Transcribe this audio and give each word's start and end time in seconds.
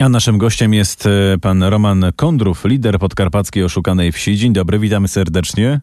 A 0.00 0.08
naszym 0.08 0.38
gościem 0.38 0.74
jest 0.74 1.06
e, 1.06 1.38
pan 1.42 1.62
Roman 1.62 2.04
Kondrów, 2.16 2.64
lider 2.64 2.98
podkarpackiej 2.98 3.64
oszukanej 3.64 4.12
wsi. 4.12 4.36
Dzień 4.36 4.52
dobry, 4.52 4.78
witamy 4.78 5.08
serdecznie. 5.08 5.80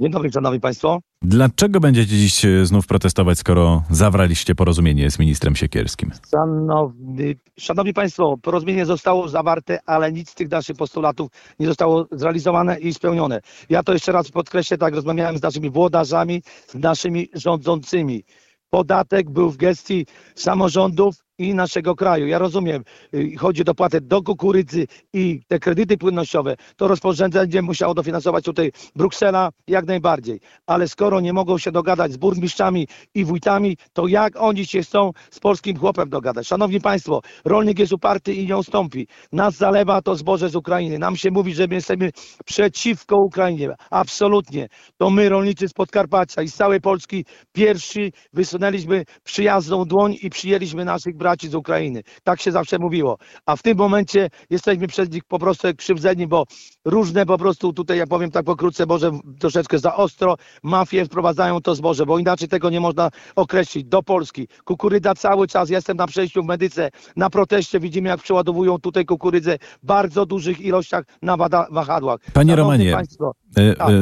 Dzień 0.00 0.10
dobry, 0.10 0.32
szanowni 0.32 0.60
państwo. 0.60 1.00
Dlaczego 1.22 1.80
będziecie 1.80 2.16
dziś 2.16 2.44
e, 2.44 2.66
znów 2.66 2.86
protestować, 2.86 3.38
skoro 3.38 3.82
zawraliście 3.90 4.54
porozumienie 4.54 5.10
z 5.10 5.18
ministrem 5.18 5.56
Siekierskim? 5.56 6.10
Szanowni, 6.30 7.34
szanowni 7.58 7.92
państwo, 7.92 8.36
porozumienie 8.42 8.86
zostało 8.86 9.28
zawarte, 9.28 9.78
ale 9.86 10.12
nic 10.12 10.30
z 10.30 10.34
tych 10.34 10.50
naszych 10.50 10.76
postulatów 10.76 11.30
nie 11.58 11.66
zostało 11.66 12.06
zrealizowane 12.12 12.80
i 12.80 12.94
spełnione. 12.94 13.40
Ja 13.68 13.82
to 13.82 13.92
jeszcze 13.92 14.12
raz 14.12 14.30
podkreślę, 14.30 14.78
tak 14.78 14.94
rozmawiałem 14.94 15.38
z 15.38 15.42
naszymi 15.42 15.70
włodarzami, 15.70 16.42
z 16.68 16.74
naszymi 16.74 17.28
rządzącymi. 17.34 18.24
Podatek 18.70 19.30
był 19.30 19.50
w 19.50 19.56
gestii 19.56 20.06
samorządów 20.34 21.14
i 21.40 21.54
naszego 21.54 21.96
kraju. 21.96 22.26
Ja 22.26 22.38
rozumiem, 22.38 22.84
y, 23.14 23.36
chodzi 23.36 23.62
o 23.62 23.64
dopłatę 23.64 24.00
do 24.00 24.22
kukurydzy 24.22 24.86
i 25.12 25.40
te 25.48 25.58
kredyty 25.58 25.96
płynnościowe, 25.96 26.56
to 26.76 26.88
rozporządzenie 26.88 27.62
musiało 27.62 27.94
dofinansować 27.94 28.44
tutaj 28.44 28.72
Bruksela 28.96 29.50
jak 29.66 29.86
najbardziej. 29.86 30.40
Ale 30.66 30.88
skoro 30.88 31.20
nie 31.20 31.32
mogą 31.32 31.58
się 31.58 31.72
dogadać 31.72 32.12
z 32.12 32.16
burmistrzami 32.16 32.88
i 33.14 33.24
wójtami, 33.24 33.76
to 33.92 34.06
jak 34.06 34.36
oni 34.36 34.66
się 34.66 34.82
chcą 34.82 35.10
z 35.30 35.40
polskim 35.40 35.76
chłopem 35.76 36.08
dogadać? 36.08 36.46
Szanowni 36.46 36.80
Państwo, 36.80 37.20
rolnik 37.44 37.78
jest 37.78 37.92
uparty 37.92 38.34
i 38.34 38.46
nie 38.46 38.56
ustąpi. 38.56 39.06
Nas 39.32 39.56
zalewa 39.56 40.02
to 40.02 40.16
zboże 40.16 40.48
z 40.48 40.56
Ukrainy. 40.56 40.98
Nam 40.98 41.16
się 41.16 41.30
mówi, 41.30 41.54
że 41.54 41.66
my 41.66 41.74
jesteśmy 41.74 42.10
przeciwko 42.44 43.16
Ukrainie. 43.16 43.74
Absolutnie. 43.90 44.68
To 44.96 45.10
my, 45.10 45.28
rolnicy 45.28 45.68
z 45.68 45.72
Podkarpacia 45.72 46.42
i 46.42 46.48
z 46.48 46.54
całej 46.54 46.80
Polski, 46.80 47.24
pierwsi 47.52 48.12
wysunęliśmy 48.32 49.04
przyjazną 49.24 49.84
dłoń 49.84 50.16
i 50.22 50.30
przyjęliśmy 50.30 50.84
naszych 50.84 51.16
braci 51.16 51.29
z 51.38 51.54
Ukrainy. 51.54 52.02
Tak 52.24 52.40
się 52.40 52.52
zawsze 52.52 52.78
mówiło. 52.78 53.18
A 53.46 53.56
w 53.56 53.62
tym 53.62 53.78
momencie 53.78 54.28
jesteśmy 54.50 54.86
przez 54.86 55.10
nich 55.10 55.24
po 55.24 55.38
prostu 55.38 55.68
krzywdzeni, 55.76 56.26
bo 56.26 56.44
różne 56.84 57.26
po 57.26 57.38
prostu 57.38 57.72
tutaj, 57.72 57.98
jak 57.98 58.08
powiem 58.08 58.30
tak 58.30 58.44
pokrótce, 58.44 58.86
może 58.86 59.10
troszeczkę 59.38 59.78
za 59.78 59.96
ostro, 59.96 60.36
mafie 60.62 61.04
wprowadzają 61.04 61.60
to 61.60 61.74
zboże, 61.74 62.06
bo 62.06 62.18
inaczej 62.18 62.48
tego 62.48 62.70
nie 62.70 62.80
można 62.80 63.10
określić. 63.36 63.84
Do 63.84 64.02
Polski. 64.02 64.48
Kukurydza 64.64 65.14
cały 65.14 65.46
czas, 65.46 65.70
jestem 65.70 65.96
na 65.96 66.06
przejściu 66.06 66.42
w 66.42 66.46
Medyce, 66.46 66.88
na 67.16 67.30
proteście 67.30 67.80
widzimy, 67.80 68.08
jak 68.08 68.22
przeładowują 68.22 68.78
tutaj 68.78 69.04
kukurydzę 69.04 69.58
w 69.82 69.86
bardzo 69.86 70.26
dużych 70.26 70.60
ilościach 70.60 71.04
na 71.22 71.36
wada- 71.36 71.66
wahadłach. 71.70 72.20
Panie 72.32 72.52
Szanowni 72.52 72.56
Romanie, 72.56 72.92
Państwo, 72.92 73.32
E, 73.56 73.74
Tak. 73.74 73.88
e, 73.90 73.92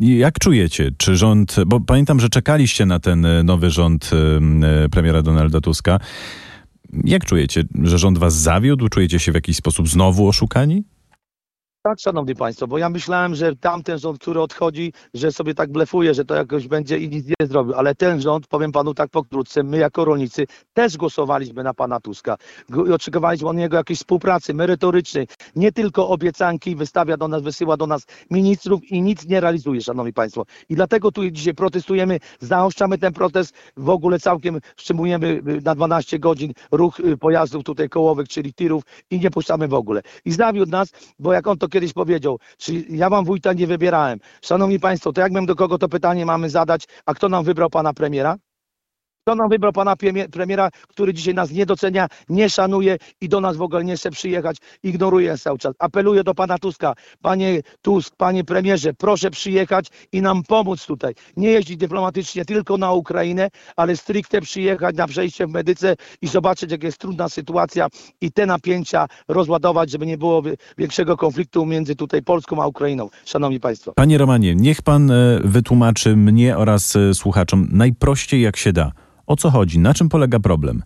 Jak 0.00 0.38
czujecie? 0.38 0.90
Czy 0.98 1.16
rząd, 1.16 1.56
bo 1.66 1.80
pamiętam, 1.80 2.20
że 2.20 2.28
czekaliście 2.28 2.86
na 2.86 2.98
ten 2.98 3.26
e, 3.26 3.42
nowy 3.42 3.70
rząd 3.70 4.10
em, 4.36 4.64
premiera 4.90 5.22
Donalda 5.22 5.60
Tuska. 5.60 5.98
Jak 7.04 7.24
czujecie, 7.24 7.64
że 7.82 7.98
rząd 7.98 8.18
was 8.18 8.34
zawiódł? 8.34 8.88
Czujecie 8.88 9.18
się 9.18 9.32
w 9.32 9.34
jakiś 9.34 9.56
sposób 9.56 9.88
znowu 9.88 10.28
oszukani? 10.28 10.84
Tak, 11.84 12.00
szanowni 12.00 12.34
państwo, 12.34 12.66
bo 12.66 12.78
ja 12.78 12.88
myślałem, 12.88 13.34
że 13.34 13.56
tamten 13.56 13.98
rząd, 13.98 14.18
który 14.18 14.40
odchodzi, 14.40 14.92
że 15.14 15.32
sobie 15.32 15.54
tak 15.54 15.72
blefuje, 15.72 16.14
że 16.14 16.24
to 16.24 16.34
jakoś 16.34 16.68
będzie 16.68 16.98
i 16.98 17.08
nic 17.08 17.26
nie 17.26 17.46
zrobił, 17.46 17.74
ale 17.74 17.94
ten 17.94 18.20
rząd, 18.20 18.46
powiem 18.46 18.72
panu 18.72 18.94
tak 18.94 19.10
pokrótce, 19.10 19.62
my 19.62 19.78
jako 19.78 20.04
rolnicy 20.04 20.46
też 20.72 20.96
głosowaliśmy 20.96 21.62
na 21.62 21.74
pana 21.74 22.00
Tuska 22.00 22.36
i 22.88 22.92
oczekiwaliśmy 22.92 23.48
od 23.48 23.56
niego 23.56 23.76
jakiejś 23.76 23.98
współpracy 23.98 24.54
merytorycznej, 24.54 25.26
nie 25.56 25.72
tylko 25.72 26.08
obiecanki, 26.08 26.76
wystawia 26.76 27.16
do 27.16 27.28
nas, 27.28 27.42
wysyła 27.42 27.76
do 27.76 27.86
nas 27.86 28.06
ministrów 28.30 28.84
i 28.90 29.02
nic 29.02 29.26
nie 29.28 29.40
realizuje, 29.40 29.80
szanowni 29.80 30.12
państwo. 30.12 30.44
I 30.68 30.74
dlatego 30.74 31.12
tu 31.12 31.30
dzisiaj 31.30 31.54
protestujemy, 31.54 32.18
zaostrzamy 32.40 32.98
ten 32.98 33.12
protest, 33.12 33.54
w 33.76 33.88
ogóle 33.88 34.18
całkiem 34.18 34.60
wstrzymujemy 34.76 35.26
y, 35.26 35.60
na 35.64 35.74
12 35.74 36.18
godzin 36.18 36.52
ruch 36.72 37.00
y, 37.00 37.16
pojazdów 37.16 37.64
tutaj 37.64 37.88
kołowych, 37.88 38.28
czyli 38.28 38.54
tirów 38.54 38.82
i 39.10 39.20
nie 39.20 39.30
puszczamy 39.30 39.68
w 39.68 39.74
ogóle. 39.74 40.02
I 40.24 40.32
zawiódł 40.32 40.70
nas, 40.70 40.88
bo 41.18 41.32
jak 41.32 41.46
on 41.46 41.58
to 41.58 41.71
kiedyś 41.72 41.92
powiedział, 41.92 42.38
czy 42.58 42.84
ja 42.88 43.10
wam 43.10 43.24
wójta 43.24 43.52
nie 43.52 43.66
wybierałem. 43.66 44.18
Szanowni 44.42 44.80
Państwo, 44.80 45.12
to 45.12 45.20
jak 45.20 45.32
my 45.32 45.46
do 45.46 45.56
kogo 45.56 45.78
to 45.78 45.88
pytanie 45.88 46.26
mamy 46.26 46.50
zadać, 46.50 46.84
a 47.06 47.14
kto 47.14 47.28
nam 47.28 47.44
wybrał 47.44 47.70
pana 47.70 47.92
premiera? 47.92 48.36
Kto 49.24 49.34
nam 49.34 49.48
wybrał 49.48 49.72
pana 49.72 49.96
premie- 49.96 50.28
premiera, 50.28 50.68
który 50.88 51.14
dzisiaj 51.14 51.34
nas 51.34 51.50
nie 51.50 51.66
docenia, 51.66 52.06
nie 52.28 52.50
szanuje 52.50 52.96
i 53.20 53.28
do 53.28 53.40
nas 53.40 53.56
w 53.56 53.62
ogóle 53.62 53.84
nie 53.84 53.96
chce 53.96 54.10
przyjechać, 54.10 54.56
ignoruje 54.82 55.38
cały 55.38 55.58
czas. 55.58 55.74
Apeluję 55.78 56.24
do 56.24 56.34
pana 56.34 56.58
Tuska. 56.58 56.92
Panie 57.22 57.60
Tusk, 57.82 58.16
panie 58.16 58.44
premierze, 58.44 58.94
proszę 58.94 59.30
przyjechać 59.30 59.86
i 60.12 60.22
nam 60.22 60.42
pomóc 60.42 60.86
tutaj. 60.86 61.14
Nie 61.36 61.48
jeździć 61.50 61.76
dyplomatycznie 61.76 62.44
tylko 62.44 62.76
na 62.76 62.92
Ukrainę, 62.92 63.48
ale 63.76 63.96
stricte 63.96 64.40
przyjechać 64.40 64.96
na 64.96 65.06
przejście 65.06 65.46
w 65.46 65.50
Medyce 65.50 65.96
i 66.22 66.28
zobaczyć, 66.28 66.70
jak 66.72 66.82
jest 66.82 66.98
trudna 66.98 67.28
sytuacja 67.28 67.88
i 68.20 68.32
te 68.32 68.46
napięcia 68.46 69.06
rozładować, 69.28 69.90
żeby 69.90 70.06
nie 70.06 70.18
było 70.18 70.42
wi- 70.42 70.56
większego 70.78 71.16
konfliktu 71.16 71.66
między 71.66 71.96
tutaj 71.96 72.22
Polską 72.22 72.62
a 72.62 72.66
Ukrainą. 72.66 73.08
Szanowni 73.24 73.60
Państwo. 73.60 73.92
Panie 73.92 74.18
Romanie, 74.18 74.54
niech 74.54 74.82
pan 74.82 75.10
e, 75.10 75.40
wytłumaczy 75.44 76.16
mnie 76.16 76.56
oraz 76.56 76.96
e, 76.96 77.14
słuchaczom 77.14 77.68
najprościej 77.72 78.42
jak 78.42 78.56
się 78.56 78.72
da. 78.72 78.92
O 79.32 79.36
co 79.36 79.50
chodzi? 79.50 79.78
Na 79.78 79.94
czym 79.94 80.08
polega 80.08 80.40
problem? 80.40 80.82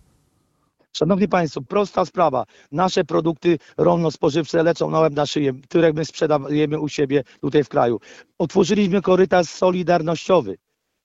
Szanowni 0.93 1.27
Państwo, 1.27 1.61
prosta 1.61 2.05
sprawa. 2.05 2.45
Nasze 2.71 3.03
produkty 3.03 3.57
rolno-spożywcze 3.77 4.63
lecą 4.63 4.89
na 4.89 4.99
łeb 4.99 5.13
na 5.13 5.25
szyję, 5.25 5.53
które 5.53 5.93
my 5.93 6.05
sprzedajemy 6.05 6.79
u 6.79 6.89
siebie 6.89 7.23
tutaj 7.41 7.63
w 7.63 7.69
kraju. 7.69 7.99
Otworzyliśmy 8.37 9.01
korytarz 9.01 9.47
solidarnościowy 9.47 10.57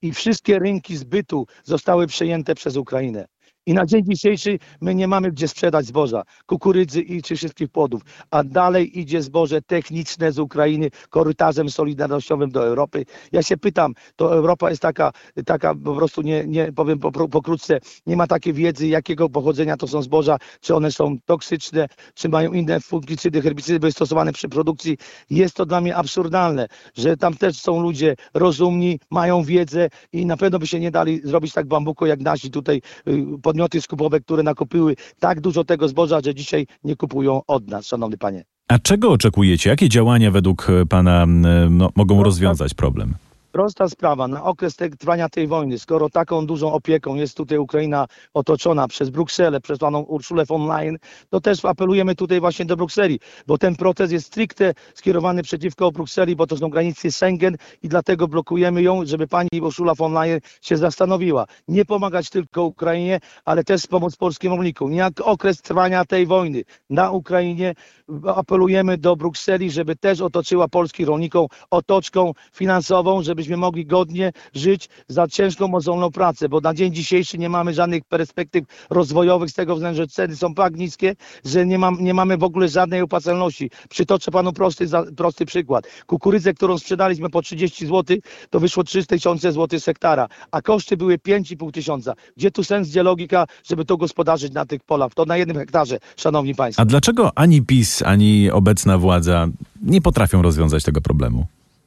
i 0.03 0.13
wszystkie 0.13 0.59
rynki 0.59 0.97
zbytu 0.97 1.47
zostały 1.65 2.07
przejęte 2.07 2.55
przez 2.55 2.77
Ukrainę. 2.77 3.27
I 3.67 3.75
na 3.75 3.87
dzień 3.87 4.05
dzisiejszy 4.05 4.59
my 4.81 4.95
nie 4.95 5.09
mamy 5.09 5.33
gdzie 5.33 5.49
sprzedać 5.49 5.87
zboża, 5.87 6.23
kukurydzy 6.47 7.01
i 7.01 7.23
czy 7.23 7.37
wszystkich 7.37 7.69
płodów, 7.69 8.03
a 8.31 8.45
dalej 8.45 8.99
idzie 9.01 9.23
zboże 9.23 9.63
techniczne 9.63 10.33
z 10.33 10.39
Ukrainy 10.39 10.89
korytarzem 11.11 11.71
solidarnościowym 11.71 12.51
do 12.51 12.67
Europy. 12.67 13.05
Ja 13.33 13.43
się 13.43 13.57
pytam, 13.57 13.95
to 14.17 14.35
Europa 14.35 14.71
jest 14.71 14.83
taka, 14.83 15.13
taka 15.47 15.75
po 15.75 15.95
prostu 15.95 16.23
nie, 16.23 16.45
nie 16.47 16.73
powiem 16.73 16.99
po- 16.99 17.29
pokrótce, 17.29 17.79
nie 18.07 18.17
ma 18.17 18.27
takiej 18.27 18.53
wiedzy, 18.53 18.87
jakiego 18.87 19.29
pochodzenia 19.29 19.77
to 19.77 19.87
są 19.87 20.03
zboża, 20.03 20.37
czy 20.61 20.75
one 20.75 20.93
są 20.93 21.17
toksyczne, 21.25 21.87
czy 22.15 22.29
mają 22.29 22.53
inne 22.53 22.81
fungicydy, 22.81 23.43
herbicydy 23.43 23.93
stosowane 23.93 24.33
przy 24.33 24.49
produkcji. 24.49 24.99
Jest 25.31 25.55
to 25.55 25.67
dla 25.67 25.81
mnie 25.81 25.97
absurdalne, 25.97 26.67
że 26.95 27.17
tam 27.17 27.35
też 27.35 27.61
są 27.61 27.81
ludzie 27.81 28.17
rozumni, 28.35 29.01
mają 29.11 29.43
wiedzę 29.43 29.89
i 30.13 30.27
na 30.27 30.37
pewno 30.37 30.59
by 30.59 30.67
się 30.67 30.81
nie 30.81 30.91
dali 30.91 31.21
zrobić 31.25 31.53
tak 31.53 31.67
bambuko 31.67 32.07
jak 32.07 32.21
nasi 32.21 32.51
tutaj 32.51 32.83
y, 33.09 33.25
podmioty 33.53 33.81
skupowe, 33.81 34.21
które 34.21 34.43
nakupiły 34.43 34.97
tak 35.21 35.41
dużo 35.41 35.65
tego 35.65 35.89
zboża, 35.89 36.21
że 36.25 36.35
dzisiaj 36.35 36.67
nie 36.85 36.97
kupują 36.97 37.41
od 37.47 37.69
nas, 37.69 37.87
szanowny 37.87 38.19
panie. 38.19 38.45
A 38.69 38.79
czego 38.79 39.11
oczekujecie? 39.11 39.71
Jakie 39.71 39.89
działania 39.89 40.31
według 40.31 40.67
e, 40.71 40.87
pana 40.87 41.23
m, 41.23 41.47
no, 41.71 41.91
mogą 41.97 42.17
No, 42.17 42.23
rozwiązać 42.23 42.75
problem? 42.75 43.15
Prosta 43.53 43.89
sprawa, 43.89 44.29
na 44.29 44.45
okres 44.45 44.77
te, 44.77 44.91
trwania 44.91 45.29
tej 45.29 45.47
wojny, 45.47 45.79
skoro 45.79 46.11
taką 46.11 46.47
dużą 46.47 46.73
opieką 46.73 47.15
jest 47.15 47.37
tutaj 47.37 47.59
Ukraina 47.59 48.07
otoczona 48.35 48.89
przez 48.89 49.11
Brukselę, 49.11 49.61
przez 49.61 49.79
paną 49.79 50.01
Urszulę 50.01 50.45
von 50.45 50.67
Leyen, 50.67 50.97
to 51.31 51.41
też 51.41 51.65
apelujemy 51.65 52.15
tutaj 52.15 52.41
właśnie 52.41 52.65
do 52.65 52.77
Brukseli, 52.77 53.21
bo 53.47 53.59
ten 53.59 53.77
proces 53.77 54.13
jest 54.13 54.27
stricte 54.27 54.75
skierowany 54.95 55.43
przeciwko 55.43 55.93
Brukseli, 55.93 56.37
bo 56.37 56.47
to 56.47 56.57
są 56.57 56.71
granice 56.71 57.13
Schengen 57.13 57.57
i 57.83 57.89
dlatego 57.89 58.29
blokujemy 58.29 58.83
ją, 58.83 59.07
żeby 59.07 59.27
pani 59.27 59.49
Urszula 59.63 59.95
von 59.95 60.13
Leyen 60.13 60.41
się 60.63 60.77
zastanowiła. 60.77 61.47
Nie 61.69 61.85
pomagać 61.85 62.31
tylko 62.31 62.65
Ukrainie, 62.65 63.21
ale 63.45 63.65
też 63.65 63.87
pomóc 63.87 64.17
polskim 64.17 64.53
rolnikom. 64.53 64.93
Jak 64.93 65.21
okres 65.21 65.63
trwania 65.63 66.05
tej 66.05 66.27
wojny 66.27 66.63
na 66.91 67.11
Ukrainie 67.11 67.75
apelujemy 68.27 68.99
do 68.99 69.17
Brukseli, 69.17 69.71
żeby 69.71 69.97
też 69.97 70.21
otoczyła 70.21 70.69
polskich 70.69 71.07
rolników 71.07 71.51
otoczką 71.71 72.33
finansową, 72.53 73.23
żebyśmy 73.43 73.57
mogli 73.57 73.87
godnie 73.87 74.33
żyć 74.55 74.89
za 75.09 75.27
ciężką, 75.29 75.69
mozolną 75.69 76.11
pracę, 76.11 76.49
bo 76.49 76.61
na 76.61 76.75
dzień 76.75 76.95
dzisiejszy 76.95 77.39
nie 77.39 77.49
mamy 77.49 77.75
żadnych 77.75 78.05
perspektyw 78.05 78.65
rozwojowych 78.91 79.51
z 79.51 79.55
tego 79.55 79.75
względu, 79.75 79.97
że 79.97 80.07
ceny 80.07 80.37
są 80.37 80.55
tak 80.55 80.77
niskie, 80.77 81.15
że 81.45 81.67
nie, 81.67 81.79
mam, 81.79 81.97
nie 82.01 82.15
mamy 82.15 82.37
w 82.37 82.45
ogóle 82.45 82.69
żadnej 82.69 83.01
opłacalności. 83.01 83.71
Przytoczę 83.89 84.31
panu 84.31 84.53
prosty, 84.53 84.87
prosty 85.17 85.47
przykład. 85.47 85.85
Kukurydzę, 86.07 86.55
którą 86.55 86.79
sprzedaliśmy 86.79 87.31
po 87.31 87.43
30 87.43 87.87
zł, 87.87 88.17
to 88.51 88.61
wyszło 88.61 88.85
300 88.85 89.15
tysiące 89.17 89.53
złotych 89.53 89.81
z 89.81 89.85
hektara, 89.85 90.29
a 90.51 90.63
koszty 90.63 90.97
były 90.97 91.19
5,5 91.19 91.71
tysiąca. 91.71 92.15
Gdzie 92.37 92.51
tu 92.51 92.65
sens, 92.65 92.89
gdzie 92.89 93.03
logika, 93.03 93.47
żeby 93.65 93.85
to 93.85 93.97
gospodarzyć 93.97 94.53
na 94.53 94.67
tych 94.67 94.83
polach? 94.85 95.15
To 95.15 95.25
na 95.25 95.37
jednym 95.37 95.57
hektarze, 95.57 95.99
szanowni 96.17 96.55
państwo. 96.55 96.83
A 96.83 96.85
dlaczego 96.85 97.31
ani 97.35 97.63
PiS, 97.63 98.03
ani 98.03 98.51
obecna 98.51 98.99
władza 98.99 99.47
nie 99.83 100.01
potrafią 100.01 100.43
rozwiązać 100.43 100.85
tego 100.85 101.01
problemu? 101.01 101.47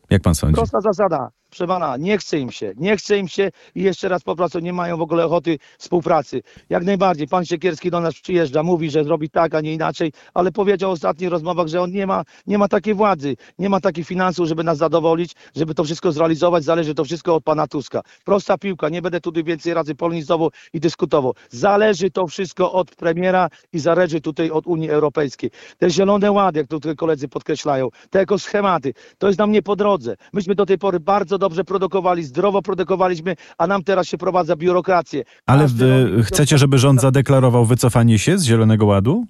Jak 0.10 0.22
pan 0.22 0.36
sądzi? 0.36 0.56
Prosta 0.56 0.82
zasada. 0.82 1.30
Proszę 1.56 1.68
pana, 1.68 1.98
nie 1.98 2.18
chce 2.18 2.40
im 2.40 2.52
się, 2.52 2.74
nie 2.78 2.98
chce 2.98 3.18
im 3.18 3.28
się 3.28 3.52
i 3.76 3.84
jeszcze 3.84 4.10
raz 4.10 4.24
po 4.24 4.36
prostu 4.36 4.60
nie 4.60 4.74
mają 4.74 4.98
w 4.98 5.02
ogóle 5.02 5.26
ochoty 5.26 5.58
współpracy. 5.78 6.42
Jak 6.70 6.84
najbardziej, 6.84 7.28
pan 7.28 7.46
Siekierski 7.46 7.92
do 7.92 8.00
nas 8.00 8.14
przyjeżdża, 8.14 8.64
mówi, 8.64 8.90
że 8.90 9.04
zrobi 9.04 9.30
tak, 9.30 9.56
a 9.56 9.62
nie 9.62 9.74
inaczej, 9.74 10.12
ale 10.34 10.52
powiedział 10.52 10.90
w 10.90 10.94
ostatnich 10.94 11.30
rozmowach, 11.30 11.68
że 11.68 11.82
on 11.82 11.92
nie 11.92 12.08
ma, 12.08 12.24
nie 12.48 12.58
ma 12.58 12.68
takiej 12.68 12.94
władzy, 12.94 13.36
nie 13.60 13.70
ma 13.70 13.80
takich 13.80 14.08
finansów, 14.08 14.48
żeby 14.48 14.64
nas 14.64 14.78
zadowolić, 14.78 15.36
żeby 15.56 15.76
to 15.76 15.84
wszystko 15.84 16.12
zrealizować, 16.12 16.64
zależy 16.64 16.94
to 16.96 17.04
wszystko 17.04 17.36
od 17.36 17.44
pana 17.44 17.68
Tuska. 17.68 18.02
Prosta 18.26 18.58
piłka, 18.58 18.90
nie 18.90 19.02
będę 19.02 19.22
tutaj 19.22 19.44
więcej 19.44 19.74
razy 19.74 19.96
polonizował 19.96 20.50
i 20.74 20.80
dyskutował. 20.80 21.34
Zależy 21.50 22.12
to 22.12 22.28
wszystko 22.28 22.72
od 22.72 22.96
premiera 22.96 23.50
i 23.74 23.80
zależy 23.80 24.22
tutaj 24.22 24.52
od 24.52 24.68
Unii 24.68 24.90
Europejskiej. 24.90 25.52
Te 25.78 25.90
zielone 25.90 26.32
łady, 26.32 26.60
jak 26.60 26.68
tutaj 26.68 26.96
koledzy 26.96 27.28
podkreślają, 27.28 27.90
te 28.10 28.20
ekoschematy, 28.20 28.94
to 29.18 29.28
jest 29.28 29.40
nam 29.40 29.52
nie 29.52 29.62
po 29.62 29.76
drodze. 29.76 30.16
Myśmy 30.34 30.56
do 30.56 30.66
tej 30.66 30.78
pory 30.78 31.00
bardzo 31.00 31.38
dobrze 31.38 31.45
produkowali, 31.50 32.24
zdrowo 32.24 32.62
produkowaliśmy, 32.62 33.36
a 33.58 33.68
nam 33.68 33.84
teraz 33.84 34.08
się 34.08 34.18
prowadza 34.18 34.56
biurokrację. 34.56 35.24
Ale 35.46 35.68
wy 35.68 36.24
chcecie, 36.24 36.58
żeby 36.58 36.78
rząd 36.78 37.02
zadeklarował 37.02 37.66
wycofanie 37.66 38.20
się 38.20 38.38
z 38.38 38.44
Zielonego 38.44 38.86
Ładu? 38.86 39.26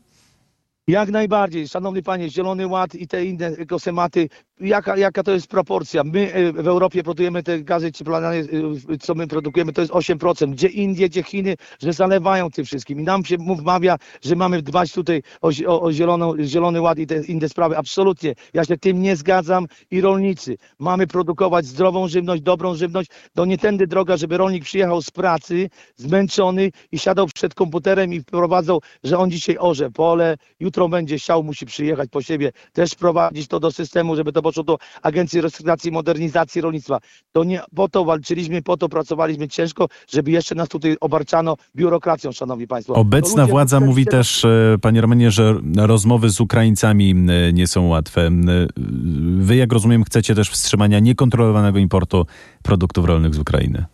Jak 0.87 1.09
najbardziej, 1.09 1.67
szanowny 1.67 2.03
panie, 2.03 2.29
Zielony 2.29 2.67
Ład 2.67 2.95
i 2.95 3.07
te 3.07 3.25
inne 3.25 3.47
ekosematy, 3.47 4.29
jaka, 4.59 4.97
jaka 4.97 5.23
to 5.23 5.31
jest 5.31 5.47
proporcja? 5.47 6.03
My 6.03 6.33
e, 6.33 6.53
w 6.53 6.67
Europie 6.67 7.03
produkujemy 7.03 7.43
te 7.43 7.63
gazy 7.63 7.91
cieplarniane, 7.91 8.35
e, 8.35 8.97
co 8.97 9.15
my 9.15 9.27
produkujemy, 9.27 9.73
to 9.73 9.81
jest 9.81 9.93
8%. 9.93 10.51
Gdzie 10.51 10.67
Indie, 10.67 11.09
gdzie 11.09 11.23
Chiny, 11.23 11.55
że 11.81 11.93
zalewają 11.93 12.51
tym 12.51 12.65
wszystkim. 12.65 12.99
I 12.99 13.03
nam 13.03 13.25
się 13.25 13.37
wmawia, 13.37 13.97
że 14.21 14.35
mamy 14.35 14.61
dbać 14.61 14.91
tutaj 14.91 15.23
o, 15.41 15.49
o, 15.67 15.81
o 15.81 15.91
zieloną, 15.91 16.33
Zielony 16.43 16.81
Ład 16.81 16.97
i 16.99 17.07
te 17.07 17.23
inne 17.23 17.49
sprawy. 17.49 17.77
Absolutnie. 17.77 18.33
Ja 18.53 18.65
się 18.65 18.77
tym 18.77 19.01
nie 19.01 19.15
zgadzam 19.15 19.65
i 19.91 20.01
rolnicy. 20.01 20.57
Mamy 20.79 21.07
produkować 21.07 21.65
zdrową 21.65 22.07
żywność, 22.07 22.41
dobrą 22.41 22.75
żywność. 22.75 23.09
To 23.33 23.45
nie 23.45 23.57
tędy 23.57 23.87
droga, 23.87 24.17
żeby 24.17 24.37
rolnik 24.37 24.63
przyjechał 24.63 25.01
z 25.01 25.11
pracy, 25.11 25.69
zmęczony 25.95 26.71
i 26.91 26.99
siadał 26.99 27.27
przed 27.27 27.53
komputerem 27.53 28.13
i 28.13 28.19
wprowadzał, 28.19 28.81
że 29.03 29.17
on 29.17 29.31
dzisiaj 29.31 29.57
orze 29.59 29.91
pole, 29.91 30.37
jutro 30.59 30.89
będzie 30.89 31.19
siał, 31.19 31.43
musi 31.43 31.65
przyjechać 31.65 32.09
po 32.09 32.21
siebie, 32.21 32.51
też 32.73 32.91
wprowadzić 32.91 33.47
to 33.47 33.59
do 33.59 33.71
systemu, 33.71 34.15
żeby 34.15 34.31
to 34.31 34.41
poszło 34.45 34.63
do 34.63 34.77
Agencji 35.01 35.41
Restrukturyzacji 35.41 35.89
i 35.89 35.93
Modernizacji 35.93 36.61
Rolnictwa. 36.61 36.99
To 37.31 37.43
nie 37.43 37.61
po 37.75 37.89
to 37.89 38.05
walczyliśmy, 38.05 38.61
po 38.61 38.77
to 38.77 38.89
pracowaliśmy 38.89 39.47
ciężko, 39.47 39.87
żeby 40.09 40.31
jeszcze 40.31 40.55
nas 40.55 40.69
tutaj 40.69 40.95
obarczano 41.01 41.55
biurokracją, 41.75 42.31
szanowni 42.31 42.67
państwo. 42.67 42.93
Obecna 42.93 43.41
ludzie 43.41 43.51
władza 43.51 43.79
mówi 43.79 44.03
się- 44.03 44.09
też, 44.09 44.45
e, 44.45 44.77
panie 44.81 45.01
Romanie, 45.01 45.31
że 45.31 45.55
rozmowy 45.77 46.29
z 46.29 46.41
Ukraińcami 46.41 47.15
e, 47.49 47.53
nie 47.53 47.67
są 47.67 47.87
łatwe. 47.87 48.21
E, 48.27 48.31
Wy, 49.37 49.55
jak 49.55 49.73
rozumiem, 49.73 50.03
chcecie 50.03 50.35
też 50.35 50.49
wstrzymania 50.49 50.99
niekontrolowanego 50.99 51.79
importu 51.79 52.25
produktów 52.63 53.05
rolnych 53.05 53.35
z 53.35 53.39
Ukrainy. 53.39 53.85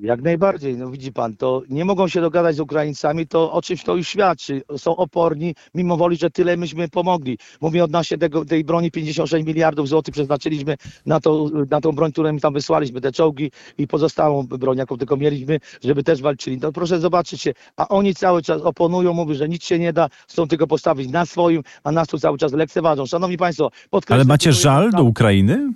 Jak 0.00 0.22
najbardziej, 0.22 0.76
no 0.76 0.90
widzi 0.90 1.12
pan, 1.12 1.36
to 1.36 1.62
nie 1.68 1.84
mogą 1.84 2.08
się 2.08 2.20
dogadać 2.20 2.56
z 2.56 2.60
Ukraińcami, 2.60 3.26
to 3.26 3.52
o 3.52 3.62
czymś 3.62 3.84
to 3.84 3.96
już 3.96 4.08
świadczy. 4.08 4.62
Są 4.76 4.96
oporni, 4.96 5.54
mimo 5.74 5.96
woli, 5.96 6.16
że 6.16 6.30
tyle 6.30 6.56
myśmy 6.56 6.88
pomogli. 6.88 7.38
Mówię 7.60 7.84
odnośnie 7.84 8.18
tego, 8.18 8.44
tej 8.44 8.64
broni 8.64 8.90
56 8.90 9.46
miliardów 9.46 9.88
złotych 9.88 10.12
przeznaczyliśmy 10.12 10.76
na, 11.06 11.20
to, 11.20 11.50
na 11.70 11.80
tą 11.80 11.92
broń, 11.92 12.12
którą 12.12 12.30
im 12.30 12.40
tam 12.40 12.52
wysłaliśmy, 12.52 13.00
te 13.00 13.12
czołgi 13.12 13.50
i 13.78 13.86
pozostałą 13.86 14.46
broń, 14.46 14.78
jaką 14.78 14.96
tylko 14.96 15.16
mieliśmy, 15.16 15.58
żeby 15.84 16.02
też 16.02 16.22
walczyli. 16.22 16.60
To 16.60 16.72
proszę 16.72 17.00
zobaczyć 17.00 17.42
się, 17.42 17.52
a 17.76 17.88
oni 17.88 18.14
cały 18.14 18.42
czas 18.42 18.62
oponują, 18.62 19.12
mówią, 19.12 19.34
że 19.34 19.48
nic 19.48 19.64
się 19.64 19.78
nie 19.78 19.92
da, 19.92 20.08
chcą 20.28 20.48
tylko 20.48 20.66
postawić 20.66 21.10
na 21.10 21.26
swoim, 21.26 21.62
a 21.84 21.92
nas 21.92 22.08
tu 22.08 22.18
cały 22.18 22.38
czas 22.38 22.52
lekceważą. 22.52 23.06
Szanowni 23.06 23.36
Państwo, 23.36 23.70
podkreślam... 23.90 24.20
Ale 24.20 24.24
macie 24.24 24.52
żal 24.52 24.90
do 24.90 25.02
Ukrainy? 25.02 25.72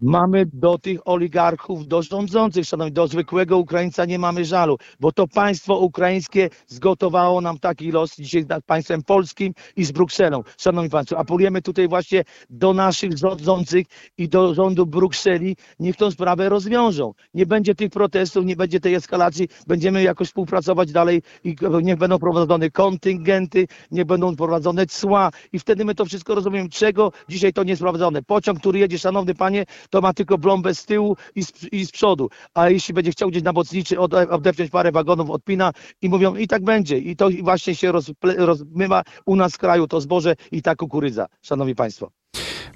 Mamy 0.00 0.46
do 0.52 0.78
tych 0.78 1.08
oligarchów, 1.08 1.88
do 1.88 2.02
rządzących, 2.02 2.64
szanowni, 2.64 2.92
do 2.92 3.08
zwykłego 3.08 3.58
Ukraińca 3.58 4.04
nie 4.04 4.18
mamy 4.18 4.44
żalu, 4.44 4.78
bo 5.00 5.12
to 5.12 5.28
państwo 5.28 5.78
ukraińskie 5.78 6.50
zgotowało 6.66 7.40
nam 7.40 7.58
taki 7.58 7.90
los 7.92 8.16
dzisiaj 8.16 8.46
nad 8.48 8.64
państwem 8.64 9.02
polskim 9.02 9.52
i 9.76 9.84
z 9.84 9.92
Brukselą. 9.92 10.42
Szanowni 10.58 10.90
Państwo, 10.90 11.18
apelujemy 11.18 11.62
tutaj 11.62 11.88
właśnie 11.88 12.24
do 12.50 12.74
naszych 12.74 13.18
rządzących 13.18 13.86
i 14.18 14.28
do 14.28 14.54
rządu 14.54 14.86
Brukseli, 14.86 15.56
niech 15.80 15.96
tą 15.96 16.10
sprawę 16.10 16.48
rozwiążą. 16.48 17.14
Nie 17.34 17.46
będzie 17.46 17.74
tych 17.74 17.90
protestów, 17.90 18.44
nie 18.44 18.56
będzie 18.56 18.80
tej 18.80 18.94
eskalacji, 18.94 19.48
będziemy 19.66 20.02
jakoś 20.02 20.28
współpracować 20.28 20.92
dalej 20.92 21.22
i 21.44 21.56
niech 21.82 21.96
będą 21.96 22.18
prowadzone 22.18 22.70
kontyngenty, 22.70 23.66
niech 23.90 24.04
będą 24.04 24.36
prowadzone 24.36 24.86
cła 24.86 25.30
i 25.52 25.58
wtedy 25.58 25.84
my 25.84 25.94
to 25.94 26.04
wszystko 26.04 26.34
rozumiemy, 26.34 26.68
czego 26.68 27.12
dzisiaj 27.28 27.52
to 27.52 27.64
nie 27.64 27.70
jest 27.70 27.82
prowadzone. 27.82 28.22
Pociąg, 28.22 28.58
który 28.60 28.78
jedzie, 28.78 28.98
szanowny 28.98 29.34
panie, 29.34 29.64
to 29.90 30.00
ma 30.00 30.12
tylko 30.12 30.38
plombę 30.38 30.74
z 30.74 30.84
tyłu 30.84 31.16
i 31.34 31.44
z, 31.44 31.52
i 31.72 31.86
z 31.86 31.90
przodu. 31.90 32.28
A 32.54 32.70
jeśli 32.70 32.94
będzie 32.94 33.10
chciał 33.10 33.30
gdzieś 33.30 33.42
na 33.42 33.52
ode, 33.98 34.28
odepchnąć 34.28 34.70
parę 34.70 34.92
wagonów, 34.92 35.30
odpina 35.30 35.72
i 36.02 36.08
mówią 36.08 36.36
i 36.36 36.48
tak 36.48 36.64
będzie. 36.64 36.98
I 36.98 37.16
to 37.16 37.28
właśnie 37.42 37.74
się 37.74 37.92
rozmywa 38.36 39.02
u 39.26 39.36
nas 39.36 39.54
w 39.54 39.58
kraju 39.58 39.86
to 39.86 40.00
zboże 40.00 40.34
i 40.52 40.62
ta 40.62 40.74
kukurydza, 40.74 41.26
szanowni 41.42 41.74
państwo. 41.74 42.10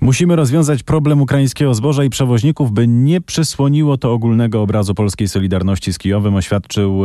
Musimy 0.00 0.36
rozwiązać 0.36 0.82
problem 0.82 1.20
ukraińskiego 1.20 1.74
zboża 1.74 2.04
i 2.04 2.10
przewoźników, 2.10 2.72
by 2.72 2.88
nie 2.88 3.20
przysłoniło 3.20 3.96
to 3.96 4.12
ogólnego 4.12 4.62
obrazu 4.62 4.94
polskiej 4.94 5.28
solidarności 5.28 5.92
z 5.92 5.98
Kijowem, 5.98 6.34
oświadczył 6.34 7.02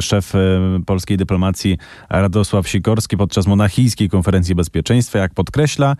szef 0.00 0.32
polskiej 0.86 1.16
dyplomacji 1.16 1.78
Radosław 2.10 2.68
Sikorski 2.68 3.16
podczas 3.16 3.46
monachijskiej 3.46 4.08
konferencji 4.08 4.54
bezpieczeństwa. 4.54 5.18
Jak 5.18 5.34
podkreśla, 5.34 5.96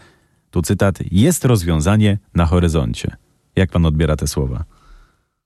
tu 0.51 0.63
cytat, 0.63 0.99
jest 1.11 1.45
rozwiązanie 1.45 2.19
na 2.35 2.47
horyzoncie. 2.47 3.17
Jak 3.57 3.71
pan 3.71 3.87
odbiera 3.87 4.17
te 4.17 4.27
słowa? 4.27 4.65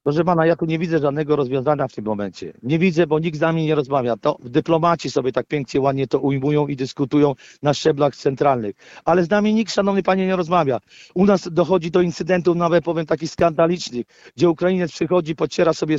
Proszę 0.02 0.24
pana, 0.24 0.46
ja 0.46 0.56
tu 0.56 0.64
nie 0.64 0.78
widzę 0.78 0.98
żadnego 0.98 1.36
rozwiązania 1.36 1.88
w 1.88 1.92
tym 1.92 2.04
momencie. 2.04 2.52
Nie 2.62 2.78
widzę, 2.78 3.06
bo 3.06 3.18
nikt 3.18 3.38
z 3.38 3.40
nami 3.40 3.64
nie 3.64 3.74
rozmawia. 3.74 4.16
To 4.16 4.38
dyplomaci 4.44 5.10
sobie 5.10 5.32
tak 5.32 5.46
pięknie, 5.46 5.80
ładnie 5.80 6.06
to 6.06 6.20
ujmują 6.20 6.66
i 6.66 6.76
dyskutują 6.76 7.34
na 7.62 7.74
szczeblach 7.74 8.16
centralnych. 8.16 8.76
Ale 9.04 9.24
z 9.24 9.30
nami 9.30 9.54
nikt, 9.54 9.72
szanowny 9.72 10.02
panie, 10.02 10.26
nie 10.26 10.36
rozmawia. 10.36 10.78
U 11.14 11.26
nas 11.26 11.48
dochodzi 11.52 11.90
do 11.90 12.00
incydentów, 12.00 12.56
nawet 12.56 12.84
powiem 12.84 13.06
takich 13.06 13.30
skandalicznych, 13.30 14.06
gdzie 14.36 14.50
Ukrainiec 14.50 14.92
przychodzi, 14.92 15.36
pociera 15.36 15.72
sobie 15.72 15.96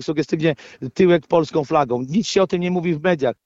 sugestywnie 0.00 0.54
tyłek 0.94 1.26
polską 1.26 1.64
flagą. 1.64 2.02
Nic 2.02 2.26
się 2.26 2.42
o 2.42 2.46
tym 2.46 2.60
nie 2.60 2.70
mówi 2.70 2.94
w 2.94 3.02
mediach. 3.02 3.45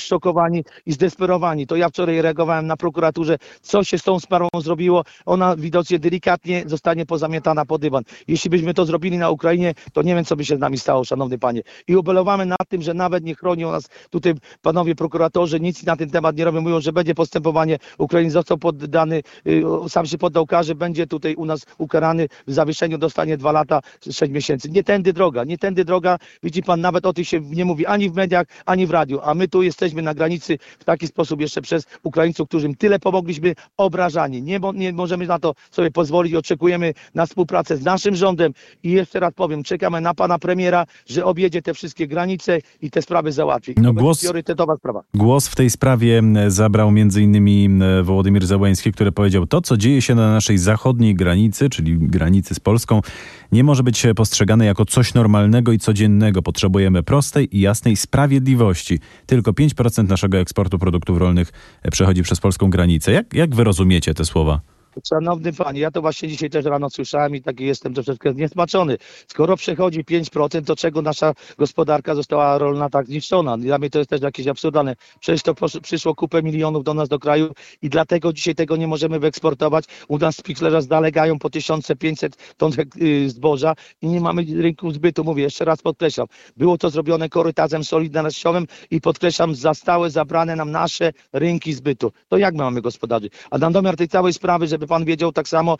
Szokowani 0.00 0.64
i 0.86 0.92
zdesperowani. 0.92 1.66
To 1.66 1.76
ja 1.76 1.88
wczoraj 1.88 2.22
reagowałem 2.22 2.66
na 2.66 2.76
prokuraturze, 2.76 3.38
co 3.62 3.84
się 3.84 3.98
z 3.98 4.02
tą 4.02 4.20
sprawą 4.20 4.48
zrobiło. 4.58 5.04
Ona 5.26 5.56
widocznie 5.56 5.98
delikatnie 5.98 6.64
zostanie 6.66 7.06
pozamiatana 7.06 7.64
pod 7.64 7.80
dywan. 7.80 8.02
Jeśli 8.28 8.50
byśmy 8.50 8.74
to 8.74 8.84
zrobili 8.84 9.18
na 9.18 9.30
Ukrainie, 9.30 9.74
to 9.92 10.02
nie 10.02 10.14
wiem, 10.14 10.24
co 10.24 10.36
by 10.36 10.44
się 10.44 10.56
z 10.56 10.58
nami 10.58 10.78
stało, 10.78 11.04
szanowny 11.04 11.38
panie. 11.38 11.62
I 11.88 11.96
ubelowamy 11.96 12.46
nad 12.46 12.68
tym, 12.68 12.82
że 12.82 12.94
nawet 12.94 13.24
nie 13.24 13.34
chronią 13.34 13.70
nas 13.70 13.88
tutaj 14.10 14.34
panowie 14.62 14.94
prokuratorzy, 14.94 15.60
nic 15.60 15.86
na 15.86 15.96
ten 15.96 16.10
temat 16.10 16.36
nie 16.36 16.44
robią. 16.44 16.60
Mówią, 16.60 16.80
że 16.80 16.92
będzie 16.92 17.14
postępowanie. 17.14 17.78
Ukraiń 17.98 18.30
został 18.30 18.58
poddany, 18.58 19.22
y, 19.46 19.62
sam 19.88 20.06
się 20.06 20.18
poddał 20.18 20.46
karze, 20.46 20.74
będzie 20.74 21.06
tutaj 21.06 21.34
u 21.34 21.44
nas 21.44 21.66
ukarany 21.78 22.28
w 22.46 22.52
zawieszeniu, 22.52 22.98
dostanie 22.98 23.36
dwa 23.36 23.52
lata, 23.52 23.80
sześć 24.10 24.32
miesięcy. 24.32 24.70
Nie 24.70 24.84
tędy 24.84 25.12
droga, 25.12 25.44
nie 25.44 25.58
tędy 25.58 25.84
droga. 25.84 26.18
Widzi 26.42 26.62
pan, 26.62 26.80
nawet 26.80 27.06
o 27.06 27.12
tych 27.12 27.28
się 27.28 27.40
nie 27.40 27.64
mówi 27.64 27.86
ani 27.86 28.10
w 28.10 28.14
mediach, 28.14 28.46
ani 28.66 28.86
w 28.86 28.90
radiu. 28.90 29.20
A 29.22 29.34
my 29.34 29.48
tu 29.48 29.62
jesteśmy 29.62 29.83
na 29.92 30.14
granicy 30.14 30.58
w 30.78 30.84
taki 30.84 31.06
sposób 31.06 31.40
jeszcze 31.40 31.62
przez 31.62 31.86
Ukraińców, 32.02 32.48
którym 32.48 32.74
tyle 32.74 32.98
pomogliśmy, 32.98 33.54
obrażani. 33.76 34.42
Nie, 34.42 34.60
nie 34.74 34.92
możemy 34.92 35.26
na 35.26 35.38
to 35.38 35.54
sobie 35.70 35.90
pozwolić. 35.90 36.34
Oczekujemy 36.34 36.94
na 37.14 37.26
współpracę 37.26 37.76
z 37.76 37.84
naszym 37.84 38.16
rządem 38.16 38.52
i 38.82 38.90
jeszcze 38.90 39.20
raz 39.20 39.34
powiem, 39.34 39.62
czekamy 39.62 40.00
na 40.00 40.14
pana 40.14 40.38
premiera, 40.38 40.86
że 41.06 41.24
objedzie 41.24 41.62
te 41.62 41.74
wszystkie 41.74 42.06
granice 42.06 42.58
i 42.82 42.90
te 42.90 43.02
sprawy 43.02 43.32
załatwi. 43.32 43.74
No 43.76 43.92
głos- 43.92 44.20
priorytetowa 44.20 44.76
sprawa. 44.76 45.02
Głos 45.14 45.48
w 45.48 45.56
tej 45.56 45.70
sprawie 45.70 46.22
zabrał 46.48 46.88
m.in. 46.88 47.82
Wołodymyr 48.02 48.46
Zełański, 48.46 48.92
który 48.92 49.12
powiedział, 49.12 49.46
to 49.46 49.60
co 49.60 49.76
dzieje 49.76 50.02
się 50.02 50.14
na 50.14 50.32
naszej 50.32 50.58
zachodniej 50.58 51.14
granicy, 51.14 51.70
czyli 51.70 51.98
granicy 51.98 52.54
z 52.54 52.60
Polską, 52.60 53.00
nie 53.52 53.64
może 53.64 53.82
być 53.82 54.06
postrzegane 54.16 54.64
jako 54.66 54.84
coś 54.84 55.14
normalnego 55.14 55.72
i 55.72 55.78
codziennego. 55.78 56.42
Potrzebujemy 56.42 57.02
prostej 57.02 57.56
i 57.56 57.60
jasnej 57.60 57.96
sprawiedliwości. 57.96 58.98
Tylko 59.26 59.52
5% 59.52 59.73
naszego 60.08 60.38
eksportu 60.38 60.78
produktów 60.78 61.18
rolnych 61.18 61.52
e, 61.82 61.90
przechodzi 61.90 62.22
przez 62.22 62.40
polską 62.40 62.70
granicę. 62.70 63.12
Jak, 63.12 63.34
jak 63.34 63.54
wy 63.54 63.64
rozumiecie 63.64 64.14
te 64.14 64.24
słowa? 64.24 64.73
Szanowny 65.08 65.52
panie, 65.52 65.80
ja 65.80 65.90
to 65.90 66.00
właśnie 66.00 66.28
dzisiaj 66.28 66.50
też 66.50 66.64
rano 66.64 66.90
słyszałem 66.90 67.36
i 67.36 67.42
taki 67.42 67.64
jestem 67.64 67.94
troszeczkę 67.94 68.32
zniesmaczony. 68.32 68.96
Skoro 69.28 69.56
przechodzi 69.56 70.04
5%, 70.04 70.64
to 70.64 70.76
czego 70.76 71.02
nasza 71.02 71.34
gospodarka 71.58 72.14
została 72.14 72.58
rolna 72.58 72.90
tak 72.90 73.06
zniszczona? 73.06 73.58
Dla 73.58 73.78
mnie 73.78 73.90
to 73.90 73.98
jest 73.98 74.10
też 74.10 74.22
jakieś 74.22 74.46
absurdalne. 74.46 74.96
Przecież 75.20 75.42
to 75.42 75.54
przyszło 75.82 76.14
kupę 76.14 76.42
milionów 76.42 76.84
do 76.84 76.94
nas 76.94 77.08
do 77.08 77.18
kraju 77.18 77.52
i 77.82 77.88
dlatego 77.88 78.32
dzisiaj 78.32 78.54
tego 78.54 78.76
nie 78.76 78.86
możemy 78.86 79.18
wyeksportować. 79.18 79.84
U 80.08 80.18
nas 80.18 80.36
spichlerza 80.36 80.80
zalegają 80.80 81.38
po 81.38 81.50
1500 81.50 82.54
ton 82.56 82.72
y, 83.02 83.30
zboża 83.30 83.74
i 84.02 84.06
nie 84.06 84.20
mamy 84.20 84.44
rynku 84.56 84.90
zbytu. 84.90 85.24
Mówię, 85.24 85.42
jeszcze 85.42 85.64
raz 85.64 85.82
podkreślam. 85.82 86.26
Było 86.56 86.78
to 86.78 86.90
zrobione 86.90 87.28
korytarzem 87.28 87.84
solidarnościowym 87.84 88.66
i 88.90 89.00
podkreślam, 89.00 89.54
za 89.54 89.74
stałe 89.74 90.10
zabrane 90.10 90.56
nam 90.56 90.70
nasze 90.70 91.12
rynki 91.32 91.72
zbytu. 91.72 92.12
To 92.28 92.36
jak 92.36 92.54
my 92.54 92.62
mamy 92.62 92.82
gospodarzyć? 92.82 93.32
A 93.50 93.58
na 93.58 93.70
domiar 93.70 93.96
tej 93.96 94.08
całej 94.08 94.32
sprawy, 94.32 94.66
żeby 94.66 94.83
pan 94.86 95.04
wiedział, 95.04 95.32
tak 95.32 95.48
samo 95.48 95.76